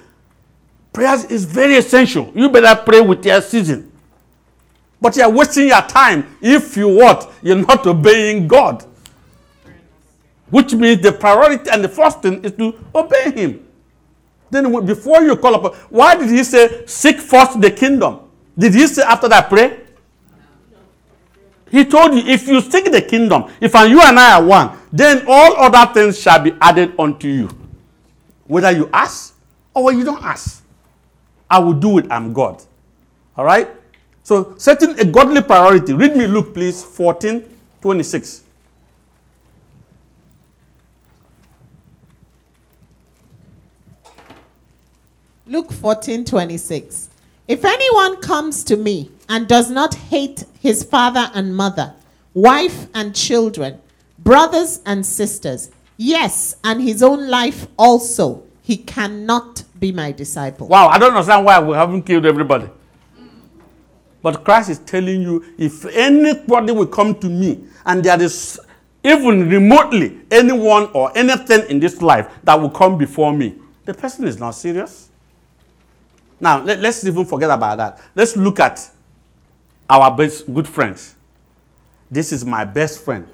[0.92, 2.32] prayer is very essential.
[2.34, 3.92] You better pray with your season.
[5.00, 7.32] But you're wasting your time if you what?
[7.42, 8.84] You're not obeying God.
[10.50, 13.65] Which means the priority and the first thing is to obey Him.
[14.56, 18.20] Then before you call upon, why did He say, seek first the kingdom?
[18.56, 19.80] Did He say after that, pray?
[21.70, 25.24] He told you, if you seek the kingdom, if you and I are one, then
[25.28, 27.50] all other things shall be added unto you.
[28.46, 29.34] Whether you ask
[29.74, 30.64] or you don't ask.
[31.50, 32.62] I will do it, I'm God.
[33.36, 33.68] All right?
[34.22, 35.92] So, setting a godly priority.
[35.92, 37.44] Read me Luke, please, 14
[37.82, 38.42] 26.
[45.48, 47.08] Luke 14 26.
[47.46, 51.94] If anyone comes to me and does not hate his father and mother,
[52.34, 53.78] wife and children,
[54.18, 60.66] brothers and sisters, yes, and his own life also, he cannot be my disciple.
[60.66, 62.68] Wow, I don't understand why we haven't killed everybody.
[64.22, 68.58] But Christ is telling you if anybody will come to me and there is
[69.04, 73.54] even remotely anyone or anything in this life that will come before me,
[73.84, 75.10] the person is not serious.
[76.38, 78.00] Now, let, us even forget about that.
[78.14, 78.90] Let's look at
[79.88, 81.14] our best good friends.
[82.10, 83.26] This is my best friend.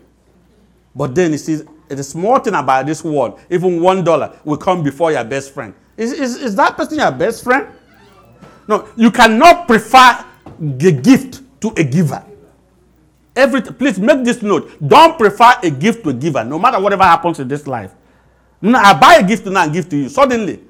[0.95, 4.83] But then you see, the small thing about this world, even one dollar will come
[4.83, 5.75] before your best friend.
[5.97, 7.69] Is, is, is that person your best friend?
[8.69, 10.25] No, you cannot prefer
[10.59, 12.25] the gift to a giver.
[13.35, 14.71] Every, please make this note.
[14.87, 17.93] Don't prefer a gift to a giver, no matter whatever happens in this life.
[18.61, 20.09] No, I buy a gift now and give to you.
[20.09, 20.61] Suddenly,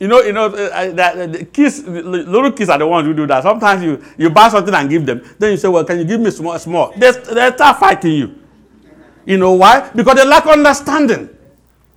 [0.00, 3.26] you know, you know, uh, uh, the kids, little kids are the ones who do
[3.26, 3.42] that.
[3.42, 5.22] Sometimes you, you buy something and give them.
[5.38, 6.92] Then you say, well, can you give me small, small?
[6.96, 8.34] They, they start fighting you.
[9.26, 9.90] You know why?
[9.94, 11.28] Because they lack understanding.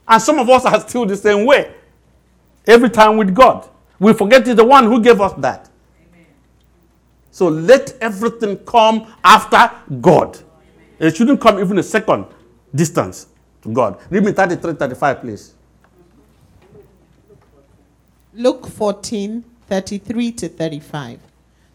[0.05, 1.73] And some of us are still the same way.
[2.67, 3.69] Every time with God.
[3.99, 5.69] We forget it's the one who gave us that.
[7.31, 10.37] So let everything come after God.
[10.99, 12.25] It shouldn't come even a second
[12.75, 13.27] distance
[13.61, 13.97] to God.
[14.09, 15.53] Read me 33, 35, please.
[18.35, 21.19] Luke 14 33 to 35.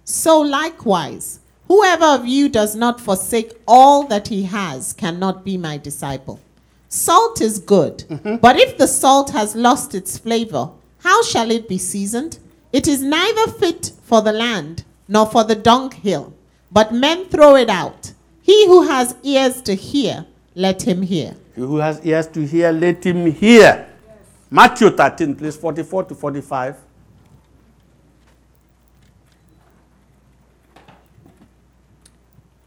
[0.05, 5.79] So likewise, whoever of you does not forsake all that he has cannot be my
[5.79, 6.41] disciple.
[6.89, 8.37] Salt is good, mm-hmm.
[8.37, 12.39] but if the salt has lost its flavor, how shall it be seasoned?
[12.73, 16.33] It is neither fit for the land nor for the dunghill,
[16.71, 18.13] but men throw it out.
[18.43, 21.35] He who has ears to hear, let him hear.
[21.55, 23.88] He who has ears to hear, let him hear.
[24.51, 26.77] Matthew 13, please, 44 to 45.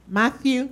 [0.07, 0.69] Matthew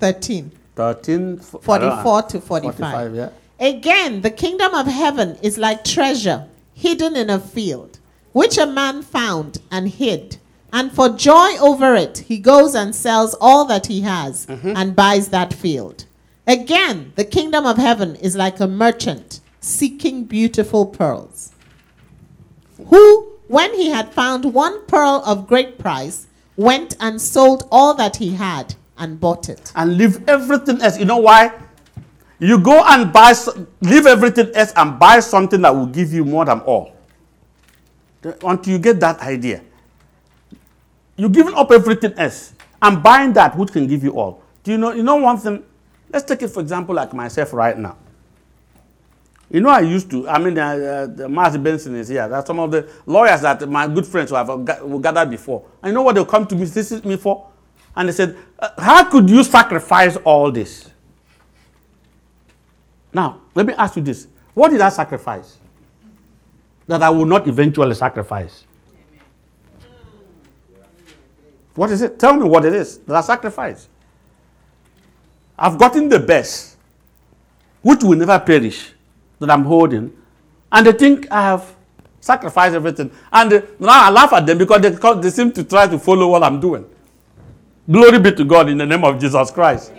[0.00, 2.76] 13, 13, f- 44 to 45.
[2.76, 3.30] 45, yeah.
[3.58, 7.98] Again, the kingdom of heaven is like treasure hidden in a field,
[8.32, 10.36] which a man found and hid.
[10.72, 14.72] And for joy over it, he goes and sells all that he has mm-hmm.
[14.76, 16.04] and buys that field.
[16.46, 21.52] Again, the kingdom of heaven is like a merchant seeking beautiful pearls,
[22.86, 26.26] who, when he had found one pearl of great price,
[26.56, 29.72] went and sold all that he had and bought it.
[29.74, 30.98] And leave everything else.
[30.98, 31.52] You know why?
[32.38, 33.34] You go and buy,
[33.80, 36.94] leave everything else and buy something that will give you more than all.
[38.22, 39.62] Until you get that idea.
[41.16, 42.52] You're giving up everything else
[42.82, 44.42] and buying that which can give you all.
[44.62, 45.64] Do you know, you know one thing?
[46.12, 47.96] Let's take it for example like myself right now.
[49.50, 52.28] You know, I used to, I mean, uh, uh, the Marty Benson is here.
[52.28, 55.64] That's some of the lawyers that my good friends who have uh, gathered before.
[55.82, 57.48] And you know what they'll come to me, visit me for?
[57.94, 60.90] And they said, uh, How could you sacrifice all this?
[63.12, 65.56] Now, let me ask you this What did I sacrifice?
[66.88, 68.64] That I will not eventually sacrifice.
[71.74, 72.18] What is it?
[72.18, 73.88] Tell me what it is that I sacrifice.
[75.58, 76.76] I've gotten the best,
[77.82, 78.92] which will never perish,
[79.38, 80.12] that I'm holding,
[80.72, 81.76] and they think I have
[82.20, 83.10] sacrificed everything.
[83.32, 86.28] And uh, now I laugh at them because they, they seem to try to follow
[86.28, 86.84] what I'm doing.
[87.90, 89.92] Glory be to God in the name of Jesus Christ.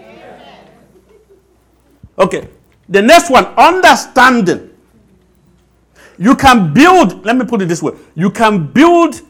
[2.20, 2.50] Okay,
[2.90, 4.72] the next one understanding.
[6.18, 9.22] You can build, let me put it this way you can build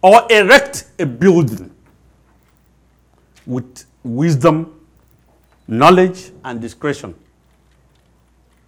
[0.00, 1.74] or erect a building
[3.46, 4.80] with wisdom,
[5.66, 7.14] knowledge, and discretion.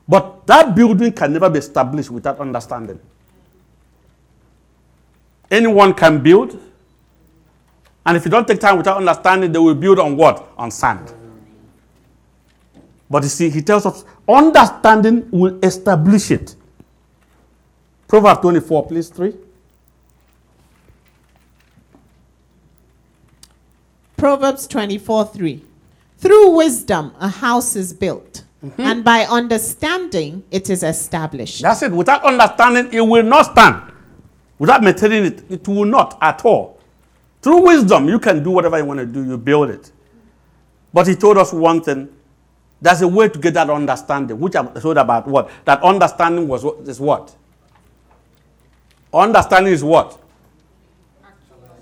[0.08, 3.00] But that building can never be established without understanding.
[5.50, 6.60] Anyone can build,
[8.04, 10.52] and if you don't take time without understanding, they will build on what?
[10.56, 11.12] On sand.
[13.08, 16.56] But you see, he tells us understanding will establish it.
[18.08, 19.34] Proverbs 24, please, 3.
[24.16, 25.64] Proverbs 24 3.
[26.18, 28.80] Through wisdom, a house is built, Mm-hmm.
[28.80, 31.62] and by understanding, it is established.
[31.62, 31.90] That's it.
[31.90, 33.92] Without understanding, it will not stand.
[34.58, 36.78] Without maintaining it, it will not at all.
[37.40, 39.90] Through wisdom, you can do whatever you want to do, you build it.
[40.92, 42.08] But he told us one thing.
[42.80, 45.50] There's a way to get that understanding, which I told about what?
[45.64, 47.34] That understanding was what is what?
[49.12, 50.18] Understanding is what?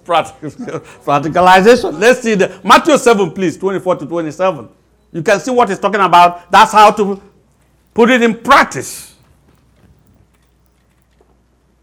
[0.05, 0.53] Practic-
[1.05, 1.99] Practicalization.
[1.99, 4.69] Let's see the Matthew 7, please, 24 to 27.
[5.13, 6.51] You can see what he's talking about.
[6.51, 7.21] That's how to
[7.95, 9.15] put it in practice.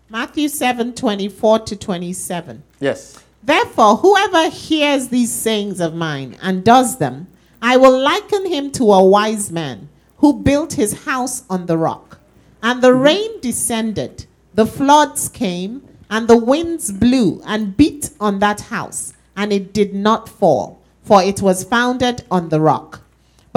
[0.10, 2.64] Matthew 7 24 to 27.
[2.80, 3.24] Yes.
[3.44, 7.28] Therefore, whoever hears these sayings of mine and does them,
[7.62, 12.20] I will liken him to a wise man who built his house on the rock.
[12.64, 13.04] And the mm-hmm.
[13.04, 19.52] rain descended, the floods came, and the winds blew and beat on that house, and
[19.52, 23.02] it did not fall, for it was founded on the rock.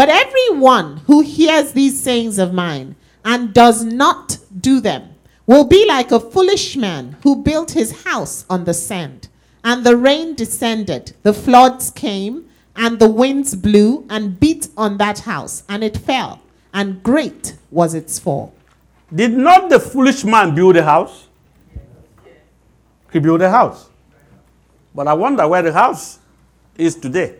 [0.00, 5.10] But every one who hears these sayings of mine and does not do them
[5.46, 9.28] will be like a foolish man who built his house on the sand.
[9.62, 15.18] And the rain descended, the floods came, and the winds blew and beat on that
[15.18, 16.40] house, and it fell,
[16.72, 18.54] and great was its fall.
[19.14, 21.28] Did not the foolish man build a house?
[23.12, 23.90] He built a house.
[24.94, 26.20] But I wonder where the house
[26.78, 27.34] is today.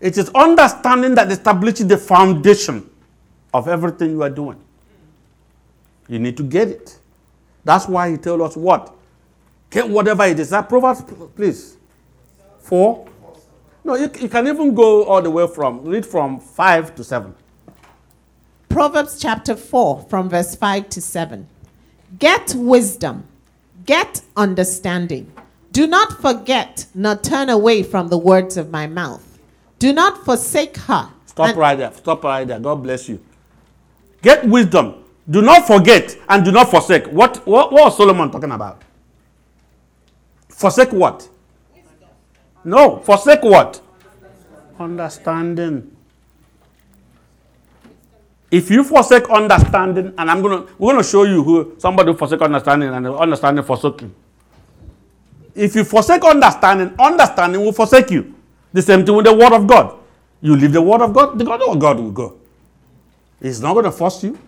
[0.00, 2.88] It is understanding that establishes the foundation
[3.52, 4.58] of everything you are doing.
[6.08, 6.98] You need to get it.
[7.64, 8.94] That's why he tells us what?
[9.68, 10.50] Get whatever it is.
[10.50, 11.04] That Proverbs,
[11.36, 11.76] please.
[12.60, 13.06] Four.
[13.84, 17.34] No, you, you can even go all the way from, read from five to seven.
[18.70, 21.48] Proverbs chapter 4, from verse 5 to 7.
[22.20, 23.26] Get wisdom,
[23.84, 25.32] get understanding.
[25.72, 29.29] Do not forget, nor turn away from the words of my mouth.
[29.80, 31.08] Do not forsake her.
[31.26, 31.92] Stop and- right there.
[31.92, 32.60] Stop right there.
[32.60, 33.18] God bless you.
[34.22, 34.94] Get wisdom.
[35.28, 37.06] Do not forget and do not forsake.
[37.06, 38.82] What, what, what was Solomon talking about?
[40.48, 41.28] Forsake what?
[42.62, 43.80] No, forsake what?
[44.78, 45.96] Understanding.
[48.50, 52.42] If you forsake understanding, and I'm gonna we're gonna show you who somebody who forsake
[52.42, 54.12] understanding and understanding forsaking.
[55.54, 58.34] If you forsake understanding, understanding will forsake you.
[58.72, 59.96] The same thing with the word of God.
[60.40, 62.36] You leave the word of God, the God of God will go.
[63.42, 64.38] He's not gonna force you.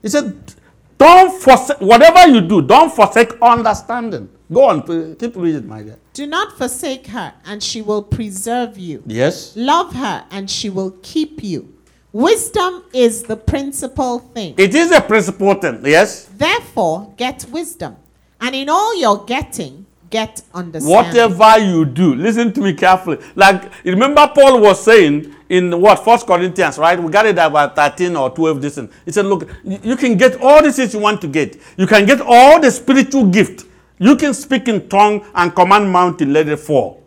[0.00, 0.54] He said,
[0.98, 4.28] Don't forsake whatever you do, don't forsake understanding.
[4.52, 5.98] Go on, keep reading, my dear.
[6.12, 9.02] Do not forsake her, and she will preserve you.
[9.06, 9.54] Yes.
[9.56, 11.74] Love her, and she will keep you.
[12.12, 14.54] Wisdom is the principal thing.
[14.58, 16.28] It is a principal thing, yes.
[16.36, 17.96] Therefore, get wisdom,
[18.40, 20.94] and in all your getting, get understanding.
[20.94, 23.18] Whatever you do, listen to me carefully.
[23.34, 27.02] Like, remember, Paul was saying in what, First Corinthians, right?
[27.02, 28.62] We got it about 13 or 12.
[28.62, 31.88] This he said, Look, you can get all the things you want to get, you
[31.88, 33.66] can get all the spiritual gift
[34.02, 37.04] you can speak in tongue and command mountain, to let it fall.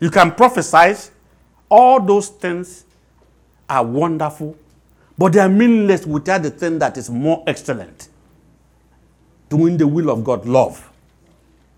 [0.00, 1.10] You can prophesy.
[1.68, 2.84] All those things
[3.68, 4.56] are wonderful,
[5.18, 8.08] but they are meaningless without the thing that is more excellent.
[9.50, 10.90] Doing the will of God, love.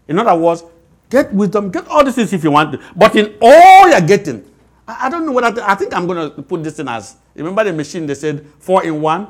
[0.09, 0.65] In other words,
[1.11, 2.81] get wisdom, get all these things if you want to.
[2.97, 4.45] But in all you're getting,
[4.87, 7.17] I, I don't know what I, I think I'm going to put this in as.
[7.35, 9.29] Remember the machine they said four in one?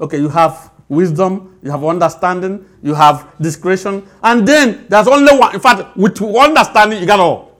[0.00, 5.54] Okay, you have wisdom, you have understanding, you have discretion, and then there's only one.
[5.54, 7.56] In fact, with understanding, you got all.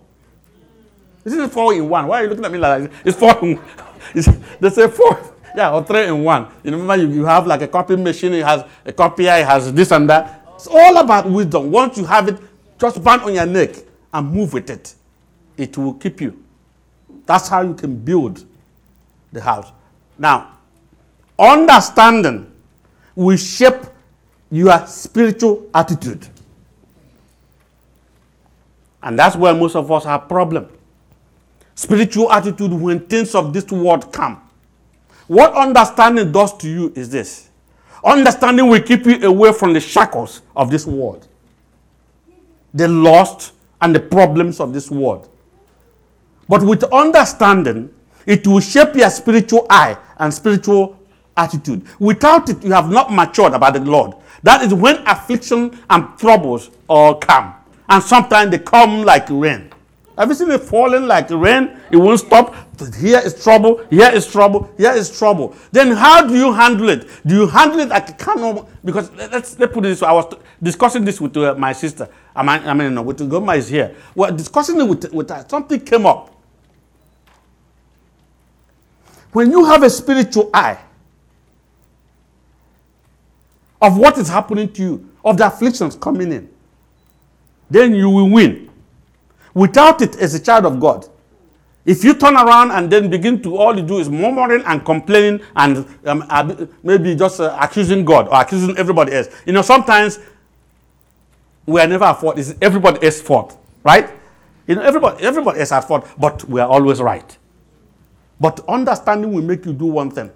[1.22, 2.06] This is four in one.
[2.06, 2.92] Why are you looking at me like that?
[3.04, 3.60] It's four in.
[4.12, 5.20] It's, they say four,
[5.54, 6.48] yeah, or three in one.
[6.64, 9.72] You remember, you, you have like a copy machine, it has a copier, it has
[9.72, 10.39] this and that.
[10.60, 11.70] It's all about wisdom.
[11.70, 12.38] Once you have it,
[12.78, 13.76] just band on your neck
[14.12, 14.94] and move with it.
[15.56, 16.44] It will keep you.
[17.24, 18.44] That's how you can build
[19.32, 19.72] the house.
[20.18, 20.58] Now,
[21.38, 22.52] understanding
[23.14, 23.86] will shape
[24.50, 26.28] your spiritual attitude.
[29.02, 30.68] And that's where most of us have problem.
[31.74, 34.42] Spiritual attitude when things of this world come.
[35.26, 37.49] What understanding does to you is this.
[38.04, 41.26] Understanding will keep you away from the shackles of this world.
[42.72, 45.28] The lust and the problems of this world.
[46.48, 47.92] But with understanding,
[48.26, 50.98] it will shape your spiritual eye and spiritual
[51.36, 51.86] attitude.
[51.98, 54.14] Without it, you have not matured about the Lord.
[54.42, 57.54] That is when affliction and troubles all come.
[57.88, 59.70] And sometimes they come like rain.
[60.16, 61.78] Have you seen it falling like rain?
[61.90, 62.54] It won't stop.
[62.80, 65.54] Here is trouble, here is trouble, here is trouble.
[65.72, 67.08] Then how do you handle it?
[67.26, 68.66] Do you handle it like a canon?
[68.84, 70.08] Because let's, let's put it this way.
[70.08, 72.08] I was discussing this with uh, my sister.
[72.34, 73.94] I mean, I mean, no, with Goma is here.
[74.14, 75.44] Well, discussing it with, with her.
[75.48, 76.34] Something came up.
[79.32, 80.78] When you have a spiritual eye,
[83.80, 86.48] of what is happening to you, of the afflictions coming in,
[87.70, 88.70] then you will win.
[89.54, 91.08] Without it, as a child of God,
[91.84, 95.40] if you turn around and then begin to, all you do is murmuring and complaining
[95.56, 99.28] and um, maybe just uh, accusing God or accusing everybody else.
[99.46, 100.18] You know, sometimes
[101.66, 102.38] we are never at fault.
[102.38, 104.10] It's everybody else's fault, right?
[104.66, 107.36] You know, everybody, everybody else at fault, but we are always right.
[108.38, 110.30] But understanding will make you do one thing.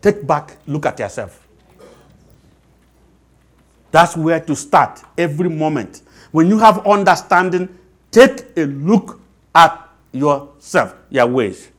[0.00, 1.46] Take back, look at yourself.
[3.90, 6.02] That's where to start every moment.
[6.30, 7.68] When you have understanding,
[8.10, 9.20] take a look
[9.54, 11.70] at yourself, your ways.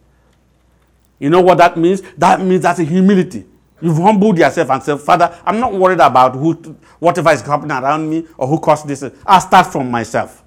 [1.20, 2.02] You know what that means?
[2.18, 3.46] That means that's a humility.
[3.82, 6.54] You've humbled yourself and said, Father, I'm not worried about who,
[7.00, 9.04] whatever is happening around me or who caused this.
[9.26, 10.44] I'll start from myself.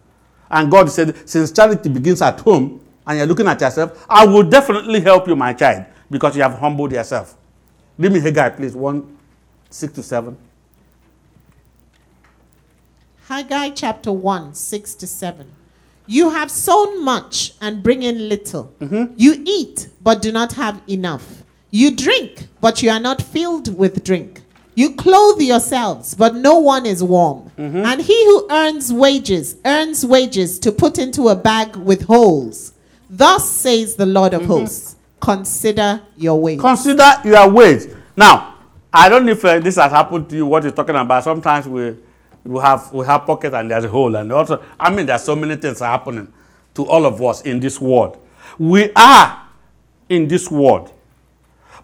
[0.51, 4.43] And God said, since charity begins at home and you're looking at yourself, I will
[4.43, 7.37] definitely help you, my child, because you have humbled yourself.
[7.99, 9.19] Give me Haggai, please, 1
[9.71, 10.37] 6 to 7.
[13.29, 15.53] Haggai chapter 1, 6 to 7.
[16.07, 18.75] You have sown much and bring in little.
[18.81, 19.15] Mm-hmm.
[19.17, 21.43] You eat, but do not have enough.
[21.71, 24.41] You drink, but you are not filled with drink.
[24.75, 27.51] You clothe yourselves, but no one is warm.
[27.59, 27.85] Mm-hmm.
[27.85, 32.73] And he who earns wages, earns wages to put into a bag with holes.
[33.09, 34.51] Thus says the Lord of mm-hmm.
[34.51, 36.61] hosts Consider your ways.
[36.61, 37.95] Consider your ways.
[38.17, 38.57] Now,
[38.93, 41.23] I don't know if uh, this has happened to you, what you're talking about.
[41.23, 41.97] Sometimes we
[42.45, 44.15] we have we have pocket and there's a hole.
[44.17, 46.33] And also i mean there's so many things happening
[46.75, 48.19] to all of us in this world.
[48.59, 49.49] We are
[50.09, 50.93] in this world.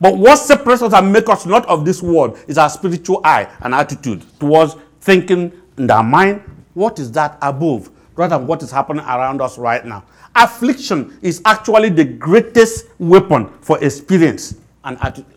[0.00, 3.48] But what separates us and makes us not of this world is our spiritual eye
[3.60, 6.42] and attitude towards thinking in our mind
[6.74, 10.04] what is that above rather than what is happening around us right now.
[10.36, 14.54] Affliction is actually the greatest weapon for experience
[14.84, 15.34] and attitude.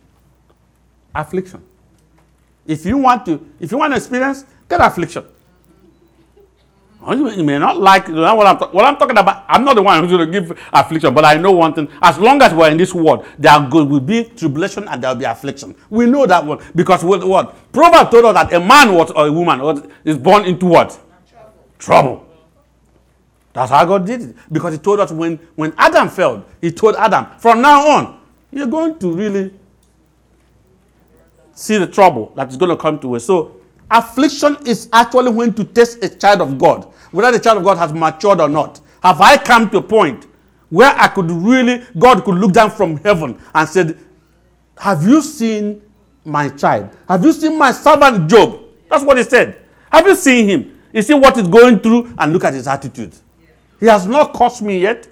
[1.15, 1.63] Affliction.
[2.65, 5.25] If you want to, if you want to experience, get affliction.
[7.03, 9.43] Oh, you may not like what I'm, what I'm talking about.
[9.47, 11.89] I'm not the one who's going to give affliction, but I know one thing.
[11.99, 15.25] As long as we're in this world, there will be tribulation and there will be
[15.25, 15.75] affliction.
[15.89, 19.27] We know that one because with what Proverbs told us that a man was or
[19.27, 20.89] a woman is born into what
[21.27, 21.53] trouble.
[21.79, 22.27] trouble.
[23.53, 26.95] That's how God did it because He told us when when Adam fell, He told
[26.97, 29.53] Adam from now on you're going to really
[31.61, 33.25] see the trouble that is going to come to us.
[33.25, 33.57] So
[33.89, 37.77] affliction is actually when to test a child of God whether the child of God
[37.77, 38.79] has matured or not.
[39.03, 40.27] Have I come to a point
[40.69, 43.97] where I could really, God could look down from heaven and said,
[44.77, 45.81] Have you seen
[46.23, 46.95] my child?
[47.07, 48.61] Have you seen my servant Job?
[48.89, 49.61] That's what he said.
[49.91, 50.79] Have you seen him?
[50.93, 53.13] You see what he's going through and look at his attitude.
[53.79, 55.07] He has not cursed me yet.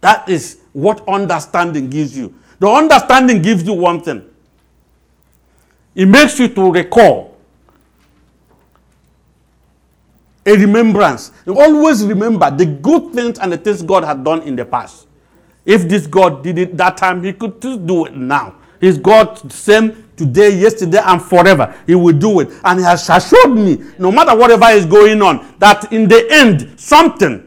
[0.00, 2.34] That is what understanding gives you.
[2.60, 4.24] The understanding gives you one thing.
[5.98, 7.36] It makes you to recall
[10.46, 11.32] a remembrance.
[11.44, 15.08] You always remember the good things and the things God had done in the past.
[15.64, 18.54] If this God did it that time, He could do it now.
[18.80, 21.74] He's God the same today, yesterday, and forever.
[21.84, 22.50] He will do it.
[22.62, 26.78] And He has assured me, no matter whatever is going on, that in the end,
[26.78, 27.44] something,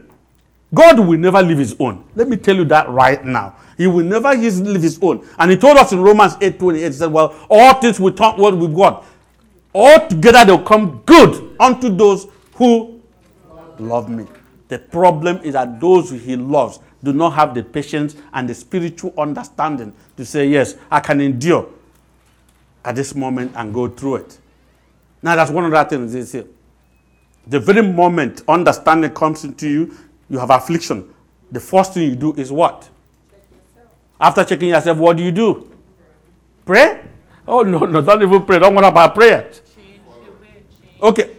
[0.74, 2.04] God will never leave His own.
[2.14, 3.56] Let me tell you that right now.
[3.76, 5.26] He will never leave His own.
[5.38, 8.36] And He told us in Romans 8 28, He said, Well, all things will turn
[8.36, 9.04] what with God.
[9.72, 13.00] All together they'll come good unto those who
[13.78, 14.26] love me.
[14.68, 18.54] The problem is that those who he loves do not have the patience and the
[18.54, 21.68] spiritual understanding to say, Yes, I can endure
[22.84, 24.38] at this moment and go through it.
[25.22, 26.14] Now, that's one of the things.
[26.14, 26.44] Is
[27.46, 29.94] the very moment understanding comes into you,
[30.28, 31.12] you have affliction.
[31.50, 32.88] The first thing you do is what?
[34.22, 35.68] After checking yourself, what do you do?
[36.64, 37.02] Pray?
[37.46, 38.60] Oh, no, no, don't even pray.
[38.60, 39.50] Don't worry about prayer.
[41.02, 41.30] Okay,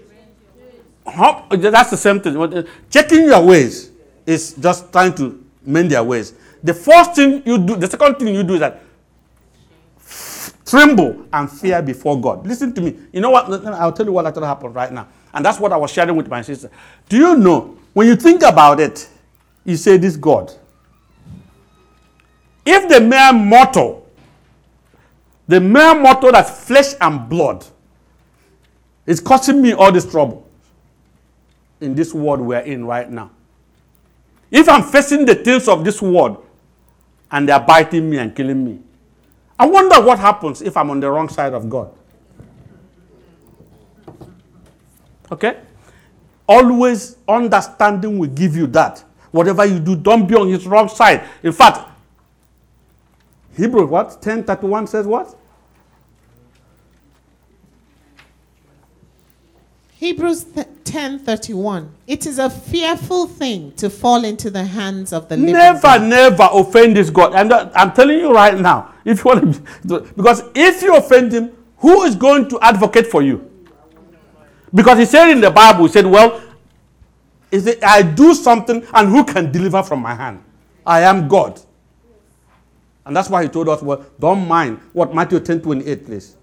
[1.56, 2.68] that's the same thing.
[2.90, 3.92] Checking your ways
[4.26, 6.34] is just trying to mend their ways.
[6.62, 8.82] The first thing you do, the second thing you do is that
[10.66, 12.46] tremble and fear before God.
[12.46, 12.98] Listen to me.
[13.14, 13.50] You know what?
[13.66, 15.08] I'll tell you what actually happened right now.
[15.34, 16.70] And that's what I was sharing with my sister.
[17.08, 19.08] Do you know, when you think about it,
[19.64, 20.52] you say, This God.
[22.66, 24.08] If the mere mortal,
[25.48, 27.66] the mere mortal that's flesh and blood,
[29.06, 30.48] is causing me all this trouble,
[31.82, 33.32] in this world we're in right now.
[34.50, 36.46] If I'm facing the things of this world
[37.32, 38.80] and they're biting me and killing me,
[39.60, 41.92] I wonder what happens if I'm on the wrong side of God.
[45.32, 45.60] Okay?
[46.48, 49.04] Always understanding will give you that.
[49.32, 51.24] Whatever you do, don't be on his wrong side.
[51.42, 51.90] In fact,
[53.56, 54.08] Hebrew what?
[54.08, 55.36] 1031 says what?
[60.04, 65.54] Hebrews 10:31 It is a fearful thing to fall into the hands of the living
[65.54, 66.04] Never God.
[66.04, 67.34] never offend this God.
[67.34, 69.56] And uh, I'm telling you right now, if you want
[69.88, 73.50] to because if you offend him, who is going to advocate for you?
[74.74, 76.42] Because he said in the Bible, he said, well,
[77.52, 80.44] is it, I do something and who can deliver from my hand?
[80.86, 81.62] I am God.
[83.06, 86.36] And that's why he told us, well, don't mind what Matthew 10 28, please.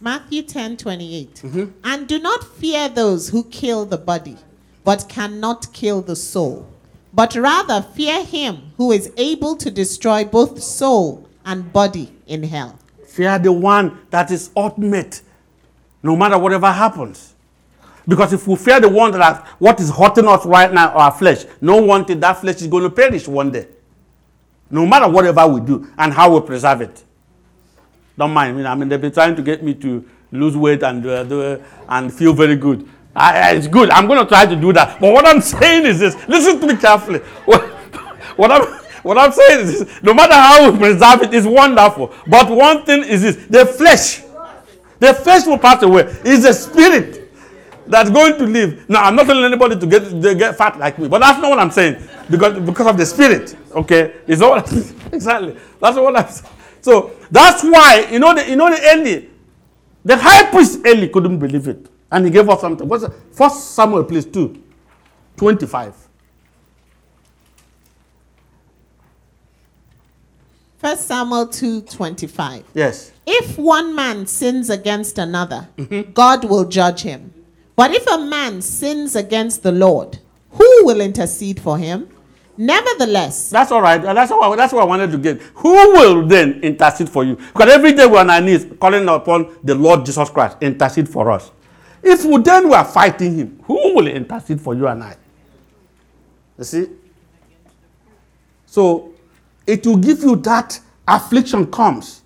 [0.00, 1.34] Matthew 10 28.
[1.34, 1.64] Mm-hmm.
[1.84, 4.36] And do not fear those who kill the body,
[4.84, 6.68] but cannot kill the soul,
[7.12, 12.78] but rather fear him who is able to destroy both soul and body in hell.
[13.06, 15.22] Fear the one that is ultimate,
[16.02, 17.33] no matter whatever happens.
[18.06, 21.44] Because if we fear the one that what is hurting us right now, our flesh,
[21.60, 23.66] no one thing, that flesh is going to perish one day.
[24.70, 27.02] No matter whatever we do and how we preserve it.
[28.16, 28.66] Don't mind.
[28.66, 32.12] I mean, they've been trying to get me to lose weight and, uh, do, and
[32.12, 32.88] feel very good.
[33.16, 33.90] I, it's good.
[33.90, 35.00] I'm going to try to do that.
[35.00, 37.20] But what I'm saying is this listen to me carefully.
[37.44, 37.62] What,
[38.36, 38.62] what, I'm,
[39.04, 42.12] what I'm saying is this no matter how we preserve it, it's wonderful.
[42.26, 44.22] But one thing is this the flesh,
[44.98, 46.02] the flesh will pass away.
[46.24, 47.23] It's the spirit
[47.86, 48.88] that's going to live.
[48.88, 51.50] Now, I'm not telling anybody to get, to get fat like me, but that's not
[51.50, 52.02] what I'm saying.
[52.30, 53.56] Because, because of the spirit.
[53.72, 54.14] Okay?
[54.26, 54.56] It's all
[55.12, 55.56] exactly.
[55.80, 56.50] That's what I'm saying.
[56.80, 59.26] So that's why, you know, the, you know, the Eli,
[60.04, 61.86] the high priest Eli couldn't believe it.
[62.10, 62.86] And he gave us something.
[62.86, 64.62] What's First Samuel, please, 2,
[65.36, 66.04] 25.
[70.84, 72.64] First Samuel 2:25.
[72.74, 73.10] Yes.
[73.26, 76.12] If one man sins against another, mm-hmm.
[76.12, 77.32] God will judge him.
[77.76, 80.18] But if a man sins against the Lord,
[80.50, 82.08] who will intercede for him?
[82.56, 84.00] Nevertheless, That's all right.
[84.00, 85.40] That's what, that's what I wanted to get.
[85.56, 87.34] Who will then intercede for you?
[87.34, 91.32] Because every day we're on our knees calling upon the Lord Jesus Christ, intercede for
[91.32, 91.50] us.
[92.00, 95.16] If we then we are fighting him, who will intercede for you and I?
[96.58, 96.86] You see?
[98.66, 99.12] So
[99.66, 102.22] it will give you that affliction comes.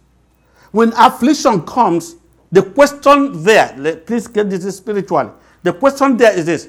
[0.72, 2.16] When affliction comes,
[2.50, 5.30] the question there, le- please get this spiritually.
[5.62, 6.68] The question there is this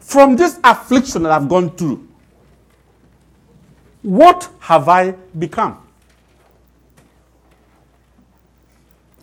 [0.00, 2.08] From this affliction that I've gone through,
[4.02, 5.84] what have I become?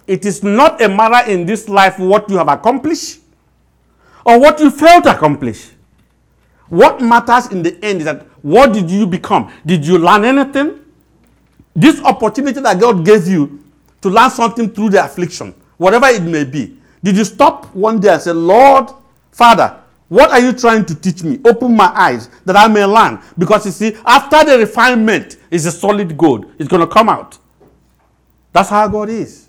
[0.05, 3.21] It is not a matter in this life what you have accomplished
[4.23, 5.71] or what you failed to accomplish.
[6.69, 9.51] What matters in the end is that what did you become?
[9.65, 10.81] Did you learn anything?
[11.75, 13.64] This opportunity that God gave you
[14.05, 18.13] to learn something through the affliction, whatever it may be, did you stop one day
[18.13, 18.91] and say, Lord,
[19.31, 19.79] Father,
[20.09, 21.39] what are you trying to teach me?
[21.43, 23.19] Open my eyes that I may learn.
[23.35, 27.39] Because you see, after the refinement is a solid gold, it's going to come out.
[28.53, 29.44] That's how God is.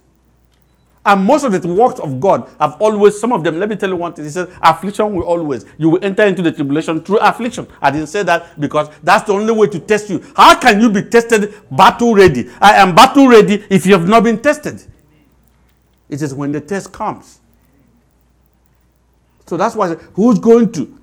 [1.06, 3.88] And most of the works of God have always, some of them, let me tell
[3.88, 4.24] you one thing.
[4.24, 7.68] He says, affliction will always, you will enter into the tribulation through affliction.
[7.80, 10.20] I didn't say that because that's the only way to test you.
[10.34, 12.50] How can you be tested battle ready?
[12.60, 14.82] I am battle ready if you have not been tested.
[16.08, 17.38] It is when the test comes.
[19.46, 20.98] So that's why who's going to?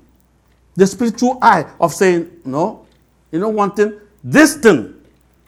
[0.76, 2.86] The spiritual eye of saying, no,
[3.32, 4.02] you know one thing?
[4.22, 4.96] This thing,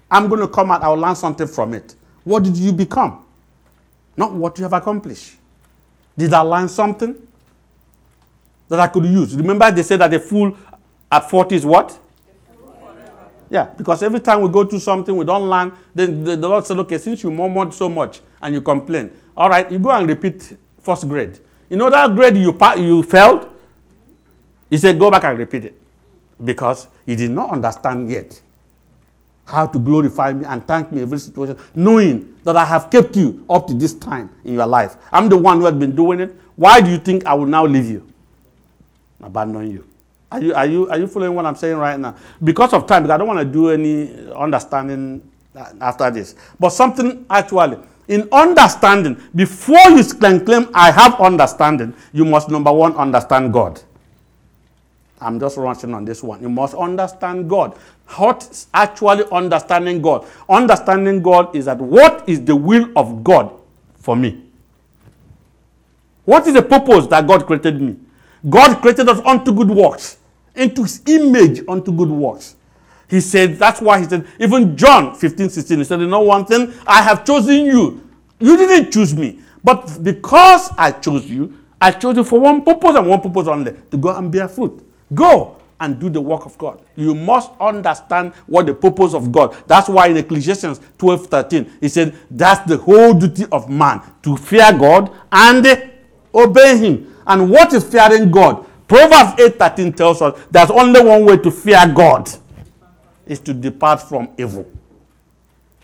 [0.10, 1.96] I'm going to come out, I'll learn something from it.
[2.24, 3.25] What did you become?
[4.18, 5.36] Not what you have accomplished.
[6.18, 7.16] Did I learn something
[8.70, 9.36] that I could use?
[9.36, 10.56] Remember, they said that a fool
[11.12, 12.00] at 40 is what?
[13.50, 16.66] Yeah, because every time we go through something we don't learn, then the, the Lord
[16.66, 20.08] said, okay, since you murmured so much and you complain, all right, you go and
[20.08, 21.40] repeat first grade.
[21.70, 23.50] You know that grade you, you failed?
[24.70, 25.82] He said, go back and repeat it
[26.44, 28.42] because you did not understand yet
[29.46, 33.46] how to glorify me and thank me every situation, knowing that I have kept you
[33.50, 34.98] up to this time in your life.
[35.12, 36.36] I'm the one who has been doing it.
[36.56, 38.08] Why do you think I will now leave you?
[39.22, 39.88] Abandon you.
[40.32, 42.16] Are you, are you, are you following what I'm saying right now?
[42.44, 45.22] Because of time, because I don't want to do any understanding
[45.80, 46.36] after this.
[46.60, 47.78] But something actually,
[48.08, 53.82] in understanding, before you can claim I have understanding, you must number one understand God.
[55.22, 56.42] I'm just rushing on this one.
[56.42, 57.78] You must understand God.
[58.08, 60.28] What actually understanding God?
[60.48, 63.52] Understanding God is that what is the will of God
[63.98, 64.44] for me?
[66.24, 67.98] What is the purpose that God created me?
[68.48, 70.18] God created us unto good works,
[70.56, 72.56] into his image unto good works.
[73.10, 76.46] He said, that's why he said, even John 15, 16, he said, you know one
[76.46, 78.08] thing, I have chosen you.
[78.40, 79.40] You didn't choose me.
[79.64, 83.74] But because I chose you, I chose you for one purpose and one purpose only,
[83.92, 84.84] to go and bear fruit.
[85.14, 86.82] Go and do the work of God.
[86.96, 89.56] You must understand what the purpose of God.
[89.68, 94.38] That's why in Ecclesiastes 12 13, he said, That's the whole duty of man to
[94.38, 95.92] fear God and
[96.34, 97.14] obey him.
[97.28, 98.66] And what is fearing God?
[98.88, 102.30] Proverbs 8 13 tells us there's only one way to fear God
[103.26, 104.66] is to depart from evil.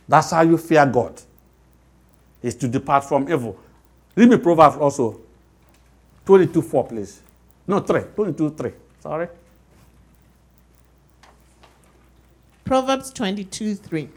[0.07, 1.19] That's how you fear God.
[2.43, 3.57] Is to depart from evil.
[4.15, 5.19] Read me Proverbs also.
[6.25, 7.21] 22 4, please.
[7.67, 8.01] No, 3.
[8.15, 8.71] 22 3.
[8.99, 9.27] Sorry.
[12.65, 14.09] Proverbs 22 3.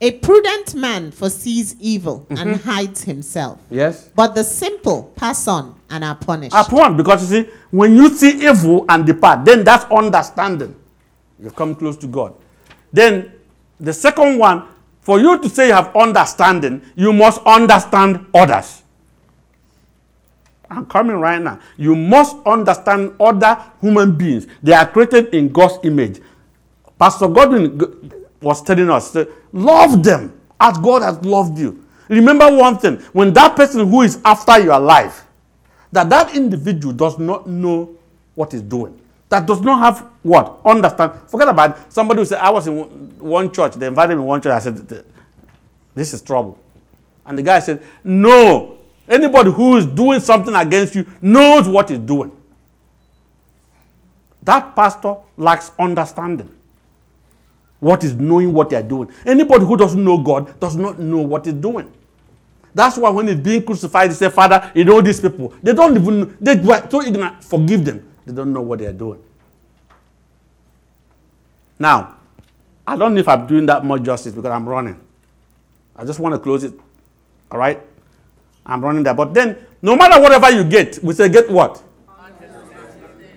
[0.00, 2.68] A prudent man foresees evil and mm-hmm.
[2.68, 4.10] hides himself, Yes.
[4.14, 6.54] but the simple pass on and are punished.
[6.54, 10.74] Upon, because you see, when you see evil and depart, then that's understanding.
[11.38, 12.34] You've come close to God.
[12.92, 13.32] Then
[13.78, 14.64] the second one,
[15.00, 18.82] for you to say you have understanding, you must understand others.
[20.70, 21.60] I'm coming right now.
[21.76, 24.46] You must understand other human beings.
[24.62, 26.20] They are created in God's image.
[27.04, 27.78] Pastor Godwin
[28.40, 29.14] was telling us,
[29.52, 31.84] love them as God has loved you.
[32.08, 35.26] Remember one thing: when that person who is after your life,
[35.92, 37.94] that that individual does not know
[38.34, 38.98] what he's doing,
[39.28, 41.12] that does not have what understand.
[41.26, 41.92] Forget about it.
[41.92, 42.74] somebody who said, "I was in
[43.18, 43.74] one- church.
[43.74, 44.52] They invited me in one church.
[44.52, 45.04] I said,
[45.94, 46.56] this is trouble,"
[47.26, 48.76] and the guy said, "No."
[49.06, 52.32] Anybody who is doing something against you knows what he's doing.
[54.42, 56.48] That pastor lacks understanding.
[57.84, 59.12] What is knowing what they are doing.
[59.26, 61.92] Anybody who doesn't know God does not know what he's doing.
[62.74, 65.52] That's why when he's being crucified, he said, Father, you know these people.
[65.62, 66.34] They don't even.
[66.40, 67.44] They were so ignorant.
[67.44, 68.10] Forgive them.
[68.24, 69.22] They don't know what they are doing.
[71.78, 72.16] Now,
[72.86, 74.98] I don't know if I'm doing that much justice because I'm running.
[75.94, 76.72] I just want to close it.
[77.50, 77.82] All right?
[78.64, 79.12] I'm running there.
[79.12, 81.82] But then, no matter whatever you get, we say, get what?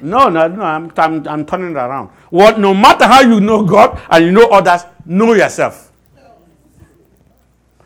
[0.02, 0.62] No, no, no.
[0.62, 2.10] I'm, I'm, I'm turning it around.
[2.30, 2.60] What?
[2.60, 5.92] No matter how you know God and you know others, know yourself.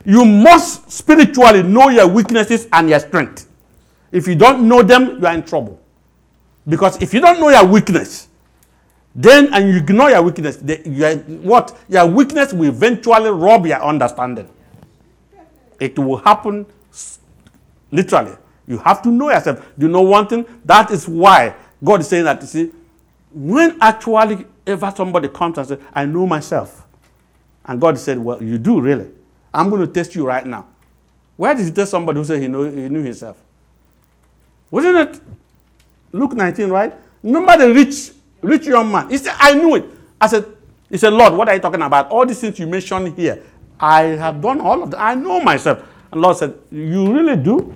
[0.03, 3.47] You must spiritually know your weaknesses and your strength.
[4.11, 5.79] If you don't know them, you are in trouble.
[6.67, 8.27] Because if you don't know your weakness,
[9.13, 13.81] then and you ignore your weakness, the, your, what your weakness will eventually rob your
[13.81, 14.49] understanding.
[15.79, 16.65] It will happen
[17.91, 18.33] literally.
[18.67, 19.59] You have to know yourself.
[19.77, 20.45] Do you know one thing?
[20.63, 22.41] That is why God is saying that.
[22.41, 22.71] You see,
[23.33, 26.85] when actually ever somebody comes and says, "I know myself,"
[27.65, 29.09] and God said, "Well, you do really."
[29.53, 30.65] I'm going to test you right now.
[31.35, 33.37] Where did he test somebody who said he, know, he knew himself?
[34.69, 35.21] Wasn't it
[36.11, 36.93] Luke 19, right?
[37.23, 38.11] Remember the rich,
[38.41, 39.09] rich young man.
[39.09, 39.85] He said, I knew it.
[40.19, 40.45] I said,
[40.89, 42.09] he said, Lord, what are you talking about?
[42.09, 43.43] All these things you mentioned here,
[43.79, 44.99] I have done all of them.
[45.01, 45.83] I know myself.
[46.11, 47.75] And Lord said, You really do?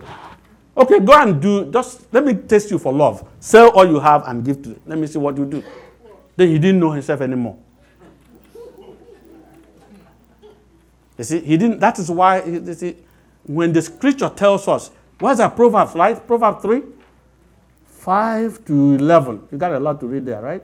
[0.78, 3.28] Okay, go and do, just let me test you for love.
[3.40, 4.80] Sell all you have and give to.
[4.86, 5.64] Let me see what you do.
[6.36, 7.58] Then he didn't know himself anymore.
[11.18, 12.98] You see, he didn't, that is why, you see,
[13.46, 16.28] when the scripture tells us, what's that Proverbs, right?
[16.28, 16.82] Proverb 3?
[17.88, 19.48] 5 to 11.
[19.52, 20.64] You got a lot to read there, right?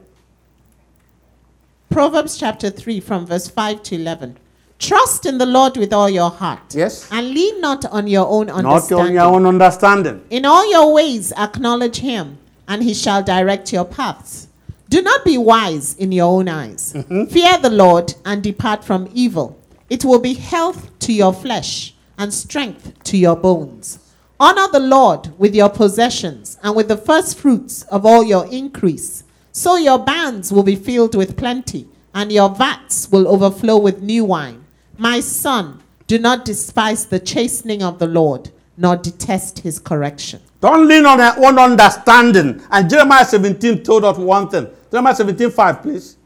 [1.89, 4.37] Proverbs chapter 3 from verse 5 to 11.
[4.81, 6.73] Trust in the Lord with all your heart.
[6.73, 7.07] Yes.
[7.11, 8.97] And lean not on your own understanding.
[8.97, 10.25] Not on your own understanding.
[10.31, 14.47] In all your ways acknowledge him, and he shall direct your paths.
[14.89, 16.93] Do not be wise in your own eyes.
[16.93, 17.25] Mm-hmm.
[17.25, 19.61] Fear the Lord and depart from evil.
[19.87, 23.99] It will be health to your flesh and strength to your bones.
[24.39, 29.23] Honor the Lord with your possessions and with the first fruits of all your increase.
[29.51, 34.25] So your barns will be filled with plenty, and your vats will overflow with new
[34.25, 34.60] wine.
[35.01, 40.41] My son, do not despise the chastening of the Lord, nor detest his correction.
[40.59, 42.61] Don't lean on your own understanding.
[42.69, 44.67] And Jeremiah 17 told us one thing.
[44.91, 46.17] Jeremiah 17, 5, please.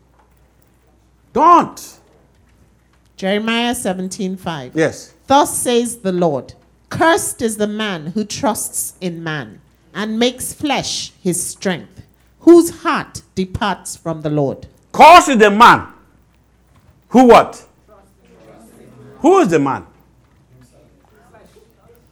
[1.32, 2.00] Don't.
[3.16, 4.72] Jeremiah 17:5.
[4.74, 5.14] Yes.
[5.28, 6.54] Thus says the Lord,
[6.90, 9.62] cursed is the man who trusts in man
[9.94, 12.02] and makes flesh his strength,
[12.40, 14.68] whose heart departs from the Lord.
[14.92, 15.88] Cause is the man.
[17.10, 17.66] Who what?
[19.26, 19.88] Who is the man?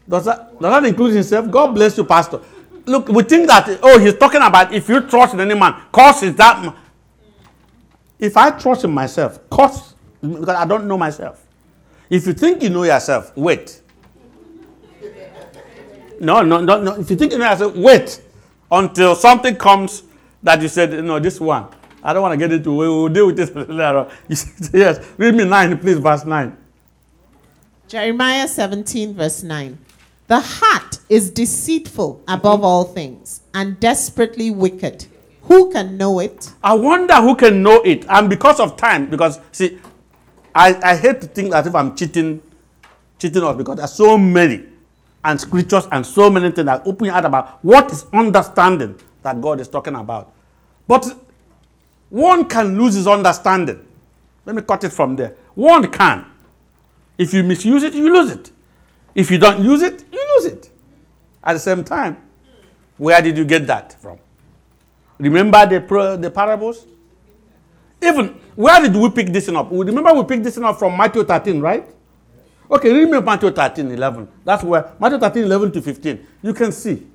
[0.09, 1.51] Does that, does that include himself?
[1.51, 2.41] God bless you, Pastor.
[2.87, 6.23] Look, we think that, oh, he's talking about if you trust in any man, cause
[6.23, 6.75] is that.
[8.17, 9.93] If I trust in myself, cause,
[10.23, 11.45] because I don't know myself.
[12.09, 13.79] If you think you know yourself, wait.
[16.19, 16.95] No, no, no, no.
[16.95, 18.23] If you think you know yourself, wait
[18.71, 20.01] until something comes
[20.41, 21.67] that you said, no, this one.
[22.01, 22.75] I don't want to get into it.
[22.75, 24.09] We'll deal with this later
[24.73, 25.07] yes.
[25.15, 26.62] Read me 9, please, verse 9.
[27.93, 29.77] Jeremiah 17, verse 9.
[30.25, 32.65] The heart is deceitful above mm-hmm.
[32.65, 35.05] all things and desperately wicked.
[35.43, 36.53] Who can know it?
[36.63, 38.03] I wonder who can know it.
[38.09, 39.77] And because of time, because see,
[40.55, 42.41] I, I hate to think that if I'm cheating,
[43.19, 44.63] cheating us because there's so many
[45.23, 49.39] and scriptures and so many things that open your heart about what is understanding that
[49.39, 50.33] God is talking about.
[50.87, 51.15] But
[52.09, 53.85] one can lose his understanding.
[54.47, 55.35] Let me cut it from there.
[55.53, 56.32] One can.
[57.17, 58.51] If you misuse it, you lose it.
[59.15, 60.69] If you don't use it, you lose it.
[61.43, 62.17] At the same time,
[62.97, 64.17] where did you get that from?
[65.19, 66.85] Remember the, the parables?
[68.01, 69.69] Even, where did we pick this up?
[69.71, 71.87] Remember we picked this up from Matthew 13, right?
[72.69, 74.27] Okay, read me Matthew 13, 11.
[74.43, 76.27] That's where, Matthew 13, 11 to 15.
[76.41, 77.07] You can see.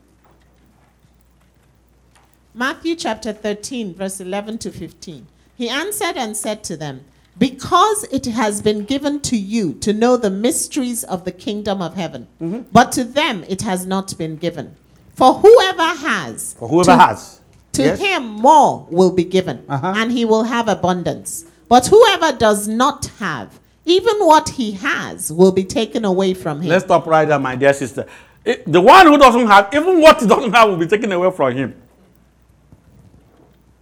[2.55, 5.27] Matthew chapter 13, verse 11 to 15.
[5.57, 7.05] He answered and said to them,
[7.39, 11.95] Because it has been given to you to know the mysteries of the kingdom of
[11.95, 12.27] heaven,
[12.73, 14.75] but to them it has not been given.
[15.15, 17.41] For whoever has, For whoever to, has.
[17.73, 17.99] to Yes?
[18.01, 19.95] him more will be given, Uh-huh.
[19.97, 21.45] and he will have abundance.
[21.69, 26.69] But whoever does not have, even what he has will be taken away from him.
[26.71, 28.07] Let's stop right there, my dear sister.
[28.47, 31.31] Eh, The one who doesn't have, even what he doesn't have will be taken away
[31.31, 31.75] from him.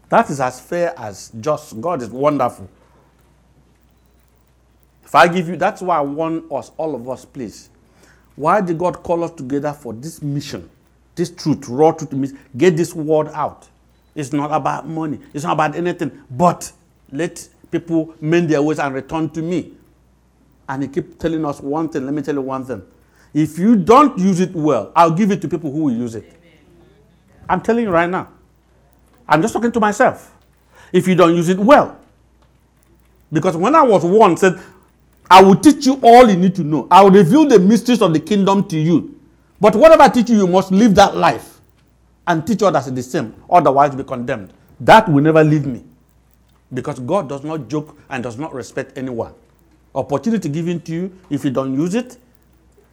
[0.09, 1.81] That is as fair as just.
[1.81, 2.69] God is wonderful.
[5.07, 7.71] If I give you, that's why I want us, all of us, please.
[8.35, 10.69] Why did God call us together for this mission?
[11.15, 13.69] This truth, raw truth, get this word out.
[14.17, 16.73] It's not about money, it's not about anything, but
[17.13, 19.73] let people mend their ways and return to me.
[20.69, 22.05] And he keep telling us one thing.
[22.05, 22.83] Let me tell you one thing.
[23.33, 26.33] If you don't use it well, I'll give it to people who will use it.
[27.49, 28.29] I'm telling you right now.
[29.29, 30.35] I'm just talking to myself.
[30.93, 31.97] If you don't use it well.
[33.33, 34.61] Because when I was one said,
[35.31, 36.87] I will teach you all you need to know.
[36.91, 39.19] I will reveal the mysteries of the kingdom to you.
[39.61, 41.57] But whatever I teach you, you must live that life.
[42.27, 44.53] and teach others the same, otherwise be condemned.
[44.81, 45.85] That will never leave me.
[46.73, 49.33] Because God does not joke and does not respect anyone.
[49.95, 52.19] Opportunity given to you, if you don't use it,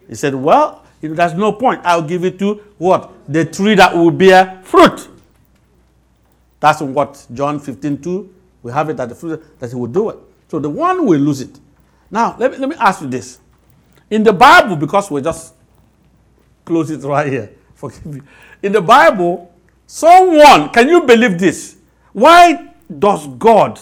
[0.07, 1.81] he said, Well, there's no point.
[1.83, 3.11] I'll give it to what?
[3.27, 5.09] The tree that will bear fruit.
[6.59, 10.09] That's what John 15 2, we have it that the fruit that he will do
[10.11, 10.17] it.
[10.49, 11.59] So the one will lose it.
[12.13, 13.39] Now, let me, let me ask you this.
[14.07, 15.55] In the Bible, because we just
[16.63, 18.21] close it right here, forgive me.
[18.61, 19.51] In the Bible,
[19.87, 21.75] someone, can you believe this?
[22.11, 23.79] Why does God,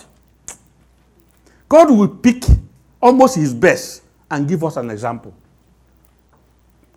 [1.67, 2.45] God will pick
[3.01, 5.33] almost his best and give us an example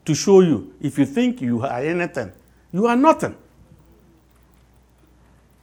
[0.05, 2.30] to show you if you think you are anything,
[2.72, 3.35] you are nothing.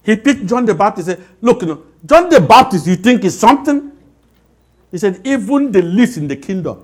[0.03, 3.23] He picked John the Baptist and said, Look, you know, John the Baptist, you think
[3.23, 3.90] is something?
[4.91, 6.83] He said, Even the least in the kingdom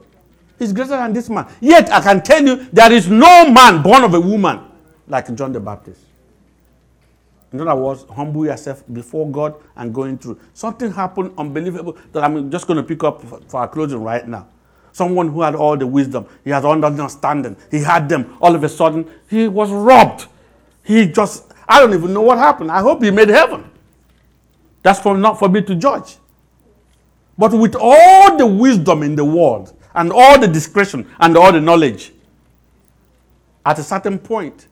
[0.60, 1.48] is greater than this man.
[1.62, 4.62] Yet I can tell you, there is no man born of a woman
[5.08, 6.02] like John the Baptist.
[7.54, 10.40] In other words, humble yourself before God and going through.
[10.54, 14.48] Something happened unbelievable that I'm just going to pick up for our closing right now.
[14.92, 18.36] Someone who had all the wisdom, he had understanding, he had them.
[18.42, 20.26] All of a sudden, he was robbed.
[20.84, 22.72] He just I don't even know what happened.
[22.72, 23.70] I hope he made heaven.
[24.84, 26.18] That's for, not for me to judge.
[27.38, 31.62] But with all the wisdom in the world, and all the discretion, and all the
[31.62, 32.12] knowledge,
[33.66, 34.68] at a certain point,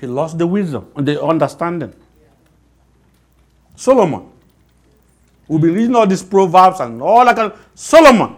[0.00, 1.94] he lost the wisdom and the understanding.
[3.74, 4.30] Solomon.
[5.48, 8.36] We've been reading all these proverbs and all that kind of Solomon.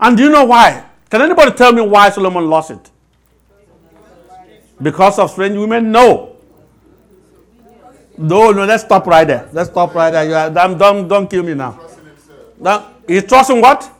[0.00, 0.84] And do you know why?
[1.08, 2.90] Can anybody tell me why Solomon lost it?
[4.80, 5.92] Because of strange women?
[5.92, 6.31] No.
[8.22, 9.48] No, no, let's stop right there.
[9.52, 10.24] Let's stop right there.
[10.24, 11.78] You are, don't, don't, don't kill me now.
[12.62, 13.90] Don't, he's trusting what?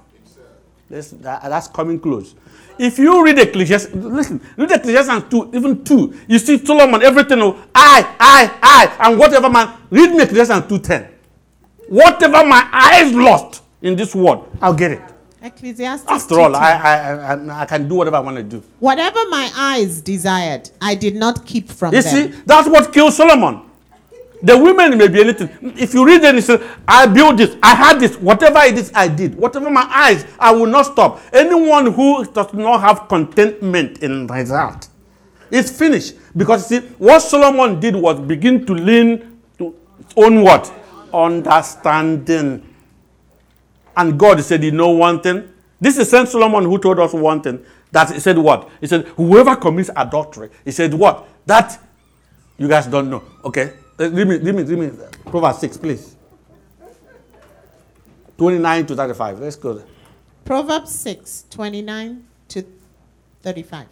[0.89, 2.35] that, that's coming close.
[2.79, 7.63] If you read Ecclesiastes, listen, read Ecclesiastes 2, even 2, you see Solomon, everything, oh,
[7.75, 8.59] I, I,
[8.99, 11.09] I, and whatever man, read me Ecclesiastes 2.10.
[11.89, 15.03] Whatever my eyes lost in this world, I'll get it.
[15.43, 16.09] Ecclesiastes.
[16.09, 18.63] After all, I, I, I, I, can do whatever I want to do.
[18.79, 22.27] Whatever my eyes desired, I did not keep from you them.
[22.27, 23.63] You see, that's what killed Solomon.
[24.43, 25.49] The women may be anything.
[25.79, 29.37] If you read says, I built this, I had this, whatever it is, I did.
[29.37, 31.21] Whatever my eyes, I will not stop.
[31.33, 34.89] Anyone who does not have contentment in his heart
[35.51, 36.15] is finished.
[36.37, 39.77] Because see, what Solomon did was begin to lean to
[40.17, 40.73] own what?
[41.15, 42.69] Understanding.
[43.97, 45.49] And God said, You know one thing?
[45.81, 47.65] This is Saint Solomon who told us one thing.
[47.93, 48.71] That he said what?
[48.81, 51.29] He said, Whoever commits adultery, he said what?
[51.47, 51.79] That
[52.59, 53.23] you guys don't know.
[53.45, 53.75] Okay?
[53.99, 54.91] Uh, me, give me, give me
[55.27, 56.17] Proverbs 6, please.
[58.39, 59.39] 29 to 35.
[59.41, 59.87] Let's go there.
[60.45, 62.65] Proverbs 6, 29 to
[63.43, 63.87] 35.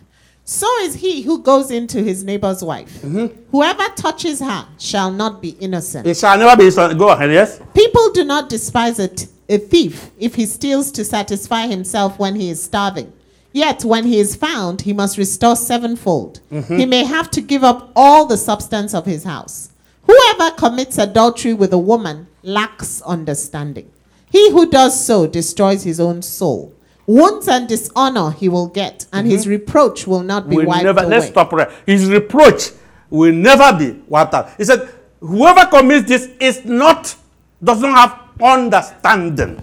[0.45, 3.03] So is he who goes into his neighbor's wife.
[3.03, 3.41] Mm-hmm.
[3.53, 6.07] Whoever touches her shall not be innocent.
[6.07, 6.99] It shall never be innocent.
[6.99, 7.61] Go ahead, yes.
[7.75, 12.35] People do not despise a, t- a thief if he steals to satisfy himself when
[12.35, 13.13] he is starving.
[13.53, 16.41] Yet when he is found, he must restore sevenfold.
[16.51, 16.77] Mm-hmm.
[16.77, 19.71] He may have to give up all the substance of his house.
[20.11, 23.93] Whoever commits adultery with a woman lacks understanding.
[24.29, 26.75] He who does so destroys his own soul.
[27.07, 29.37] Wounds and dishonor he will get, and mm-hmm.
[29.37, 31.11] his reproach will not be will wiped never, away.
[31.11, 31.69] Let's stop right.
[31.87, 32.71] His reproach
[33.09, 34.51] will never be wiped out.
[34.57, 34.89] He said,
[35.21, 37.15] "Whoever commits this is not
[37.63, 39.63] does not have understanding."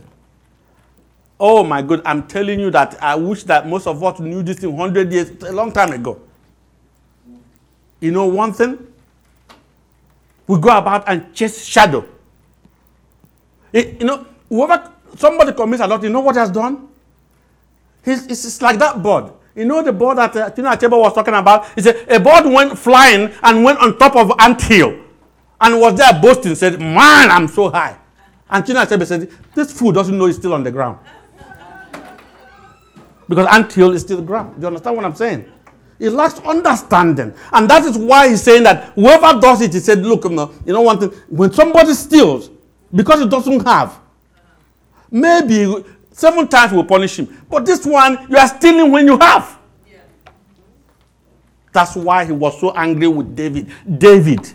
[1.39, 2.02] Oh my God!
[2.06, 5.32] I'm telling you that I wish that most of us knew this in hundred years,
[5.43, 6.20] a long time ago.
[8.00, 8.78] You know one thing?
[10.48, 12.06] We go about and chase shadow.
[13.74, 16.88] It, you know, whoever somebody commits adultery, you know what he has done?
[18.04, 19.32] He's, it's like that bird.
[19.54, 21.68] You know the bird that uh, Tina Achebe was talking about?
[21.74, 26.14] He said a bird went flying and went on top of ant and was there
[26.22, 27.98] boasting, said, Man, I'm so high.
[28.50, 31.00] And Tina Achebe said, This fool doesn't know he's still on the ground.
[33.28, 34.56] because ant is still the ground.
[34.56, 35.52] Do you understand what I'm saying?
[36.00, 37.34] He lacks understanding.
[37.52, 40.30] And that is why he's saying that whoever does it, he said, Look, you
[40.66, 42.52] know, one thing, when somebody steals,
[42.93, 44.00] because he doesn't have,
[45.10, 47.45] maybe seven times we'll punish him.
[47.50, 49.58] But this one, you are stealing when you have.
[49.89, 49.98] Yeah.
[51.74, 53.72] That's why he was so angry with David.
[53.98, 54.54] David,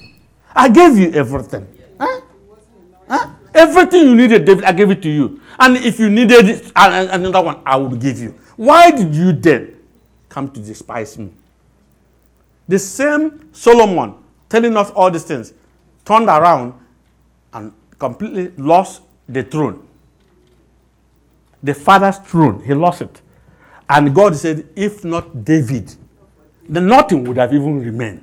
[0.54, 1.66] I gave you everything.
[1.98, 2.20] Huh?
[3.08, 3.30] Huh?
[3.54, 5.40] Everything you needed, David, I gave it to you.
[5.58, 8.38] And if you needed another one, I would give you.
[8.56, 9.81] Why did you then
[10.32, 11.30] come to despise me?
[12.66, 14.14] The same Solomon
[14.48, 15.52] telling us all these things
[16.04, 16.74] turned around
[17.52, 19.86] and completely lost the throne.
[21.62, 23.20] The father's throne, he lost it.
[23.88, 25.94] And God said, if not David,
[26.68, 28.22] then nothing would have even remained.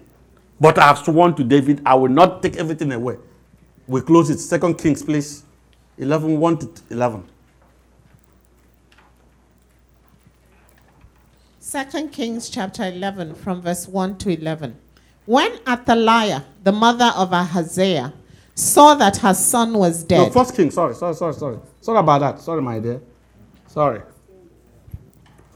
[0.60, 3.18] But I have sworn to David, I will not take everything away.
[3.88, 4.40] We close it.
[4.40, 5.44] Second Kings, please.
[5.98, 7.24] 11, 1 to 11.
[11.70, 14.76] Second Kings chapter 11 from verse 1 to 11.
[15.28, 18.12] When Athaliah, the mother of Ahaziah,
[18.56, 20.18] saw that her son was dead.
[20.18, 20.72] No, First King.
[20.72, 21.60] Sorry, sorry, sorry, sorry.
[21.80, 22.40] Sorry about that.
[22.40, 23.00] Sorry, my dear.
[23.68, 24.02] Sorry.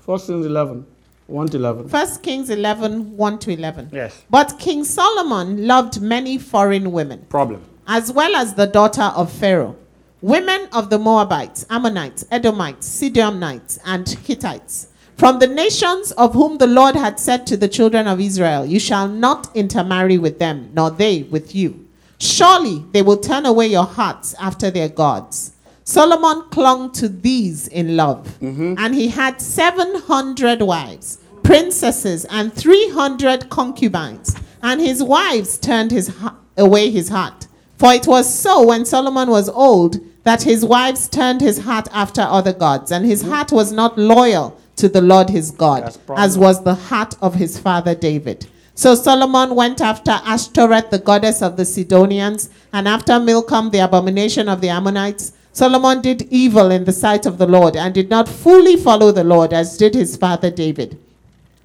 [0.05, 0.85] First Kings 11,
[1.25, 1.89] 1 to 11.
[1.89, 3.89] First Kings 11 1 to 11.
[3.91, 4.23] Yes.
[4.29, 7.63] But King Solomon loved many foreign women, Problem.
[7.87, 9.75] as well as the daughter of Pharaoh,
[10.21, 14.89] women of the Moabites, Ammonites, Edomites, Sidonites, and Hittites.
[15.17, 18.79] From the nations of whom the Lord had said to the children of Israel, You
[18.79, 21.87] shall not intermarry with them, nor they with you.
[22.17, 25.51] Surely they will turn away your hearts after their gods.
[25.83, 28.75] Solomon clung to these in love, mm-hmm.
[28.77, 36.37] and he had 700 wives, princesses, and 300 concubines, and his wives turned his ha-
[36.57, 37.47] away his heart.
[37.77, 42.21] For it was so when Solomon was old that his wives turned his heart after
[42.21, 43.33] other gods, and his mm-hmm.
[43.33, 47.59] heart was not loyal to the Lord his God, as was the heart of his
[47.59, 48.47] father David.
[48.75, 54.49] So Solomon went after Ashtoreth, the goddess of the Sidonians, and after Milcom, the abomination
[54.49, 55.33] of the Ammonites.
[55.51, 59.23] Solomon did evil in the sight of the Lord and did not fully follow the
[59.23, 60.97] Lord as did his father David.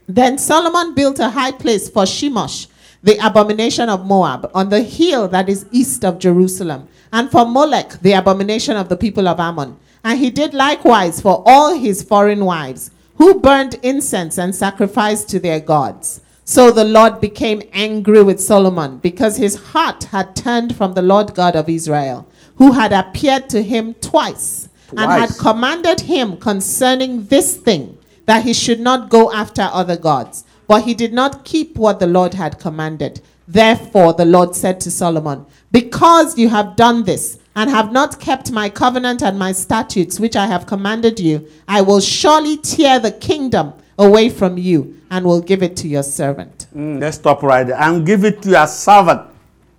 [0.06, 2.66] Then Solomon built a high place for Chemosh,
[3.02, 8.00] the abomination of Moab, on the hill that is east of Jerusalem, and for Molech,
[8.02, 9.78] the abomination of the people of Ammon.
[10.04, 15.38] And he did likewise for all his foreign wives, who burned incense and sacrificed to
[15.38, 16.20] their gods.
[16.44, 21.34] So the Lord became angry with Solomon because his heart had turned from the Lord
[21.34, 27.56] God of Israel, who had appeared to him twice, and had commanded him concerning this
[27.56, 30.44] thing that he should not go after other gods.
[30.66, 33.20] But he did not keep what the Lord had commanded.
[33.46, 38.52] Therefore, the Lord said to Solomon, Because you have done this, and have not kept
[38.52, 43.10] my covenant and my statutes which I have commanded you, I will surely tear the
[43.10, 46.68] kingdom away from you and will give it to your servant.
[46.72, 49.22] Mm, let's stop right there and give it to your servant.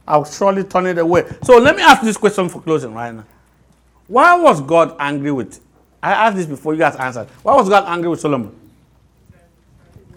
[0.05, 1.25] I'll surely turn it away.
[1.43, 3.23] So let me ask this question for closing right now.
[4.07, 5.61] Why was God angry with?
[6.03, 7.30] I asked this before you guys answered.
[7.43, 8.53] Why was God angry with Solomon?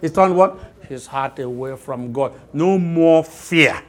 [0.01, 0.59] He turned what?
[0.89, 2.33] His heart away from God.
[2.53, 3.81] No more fear.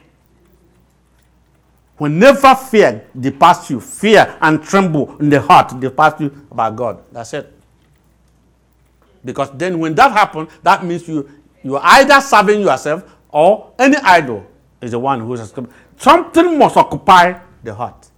[1.96, 7.04] Whenever fear departs you, fear and tremble in the heart departs you about God.
[7.12, 7.52] That's it.
[9.24, 11.28] Because then when that happens, that means you
[11.62, 14.46] you are either serving yourself or any idol
[14.80, 15.52] is the one who is
[15.96, 18.10] something must occupy the heart.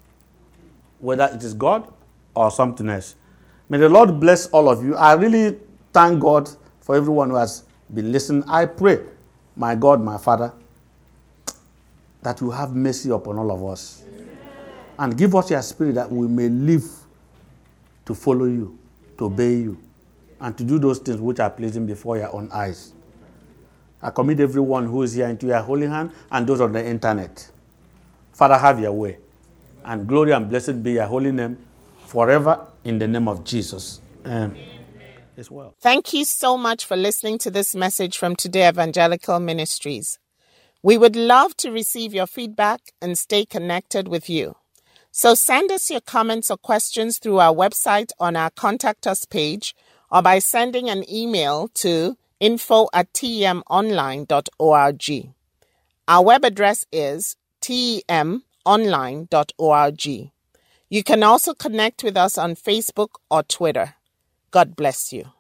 [0.99, 1.87] Whether it is God
[2.35, 3.14] or something else.
[3.68, 4.97] May the Lord bless all of you.
[4.97, 5.59] I really
[5.93, 6.51] thank God
[6.81, 8.45] for everyone who has been listening.
[8.49, 9.01] I pray,
[9.55, 10.53] my God, my Father,
[12.27, 14.03] that you have mercy upon all of us.
[14.99, 16.85] And give us your spirit that we may live
[18.05, 18.77] to follow you,
[19.16, 19.81] to obey you,
[20.41, 22.93] and to do those things which are pleasing before your own eyes.
[24.03, 27.49] I commit everyone who is here into your holy hand and those on the internet.
[28.33, 29.18] Father, have your way.
[29.85, 31.57] And glory and blessed be your holy name
[32.07, 34.01] forever in the name of Jesus.
[34.24, 34.57] Amen.
[35.37, 35.77] As well.
[35.81, 40.18] Thank you so much for listening to this message from Today Evangelical Ministries.
[40.87, 44.55] We would love to receive your feedback and stay connected with you.
[45.11, 49.74] So send us your comments or questions through our website on our contact us page
[50.12, 55.34] or by sending an email to info at temonline.org.
[56.07, 60.07] Our web address is temonline.org.
[60.89, 63.95] You can also connect with us on Facebook or Twitter.
[64.53, 65.32] God bless you.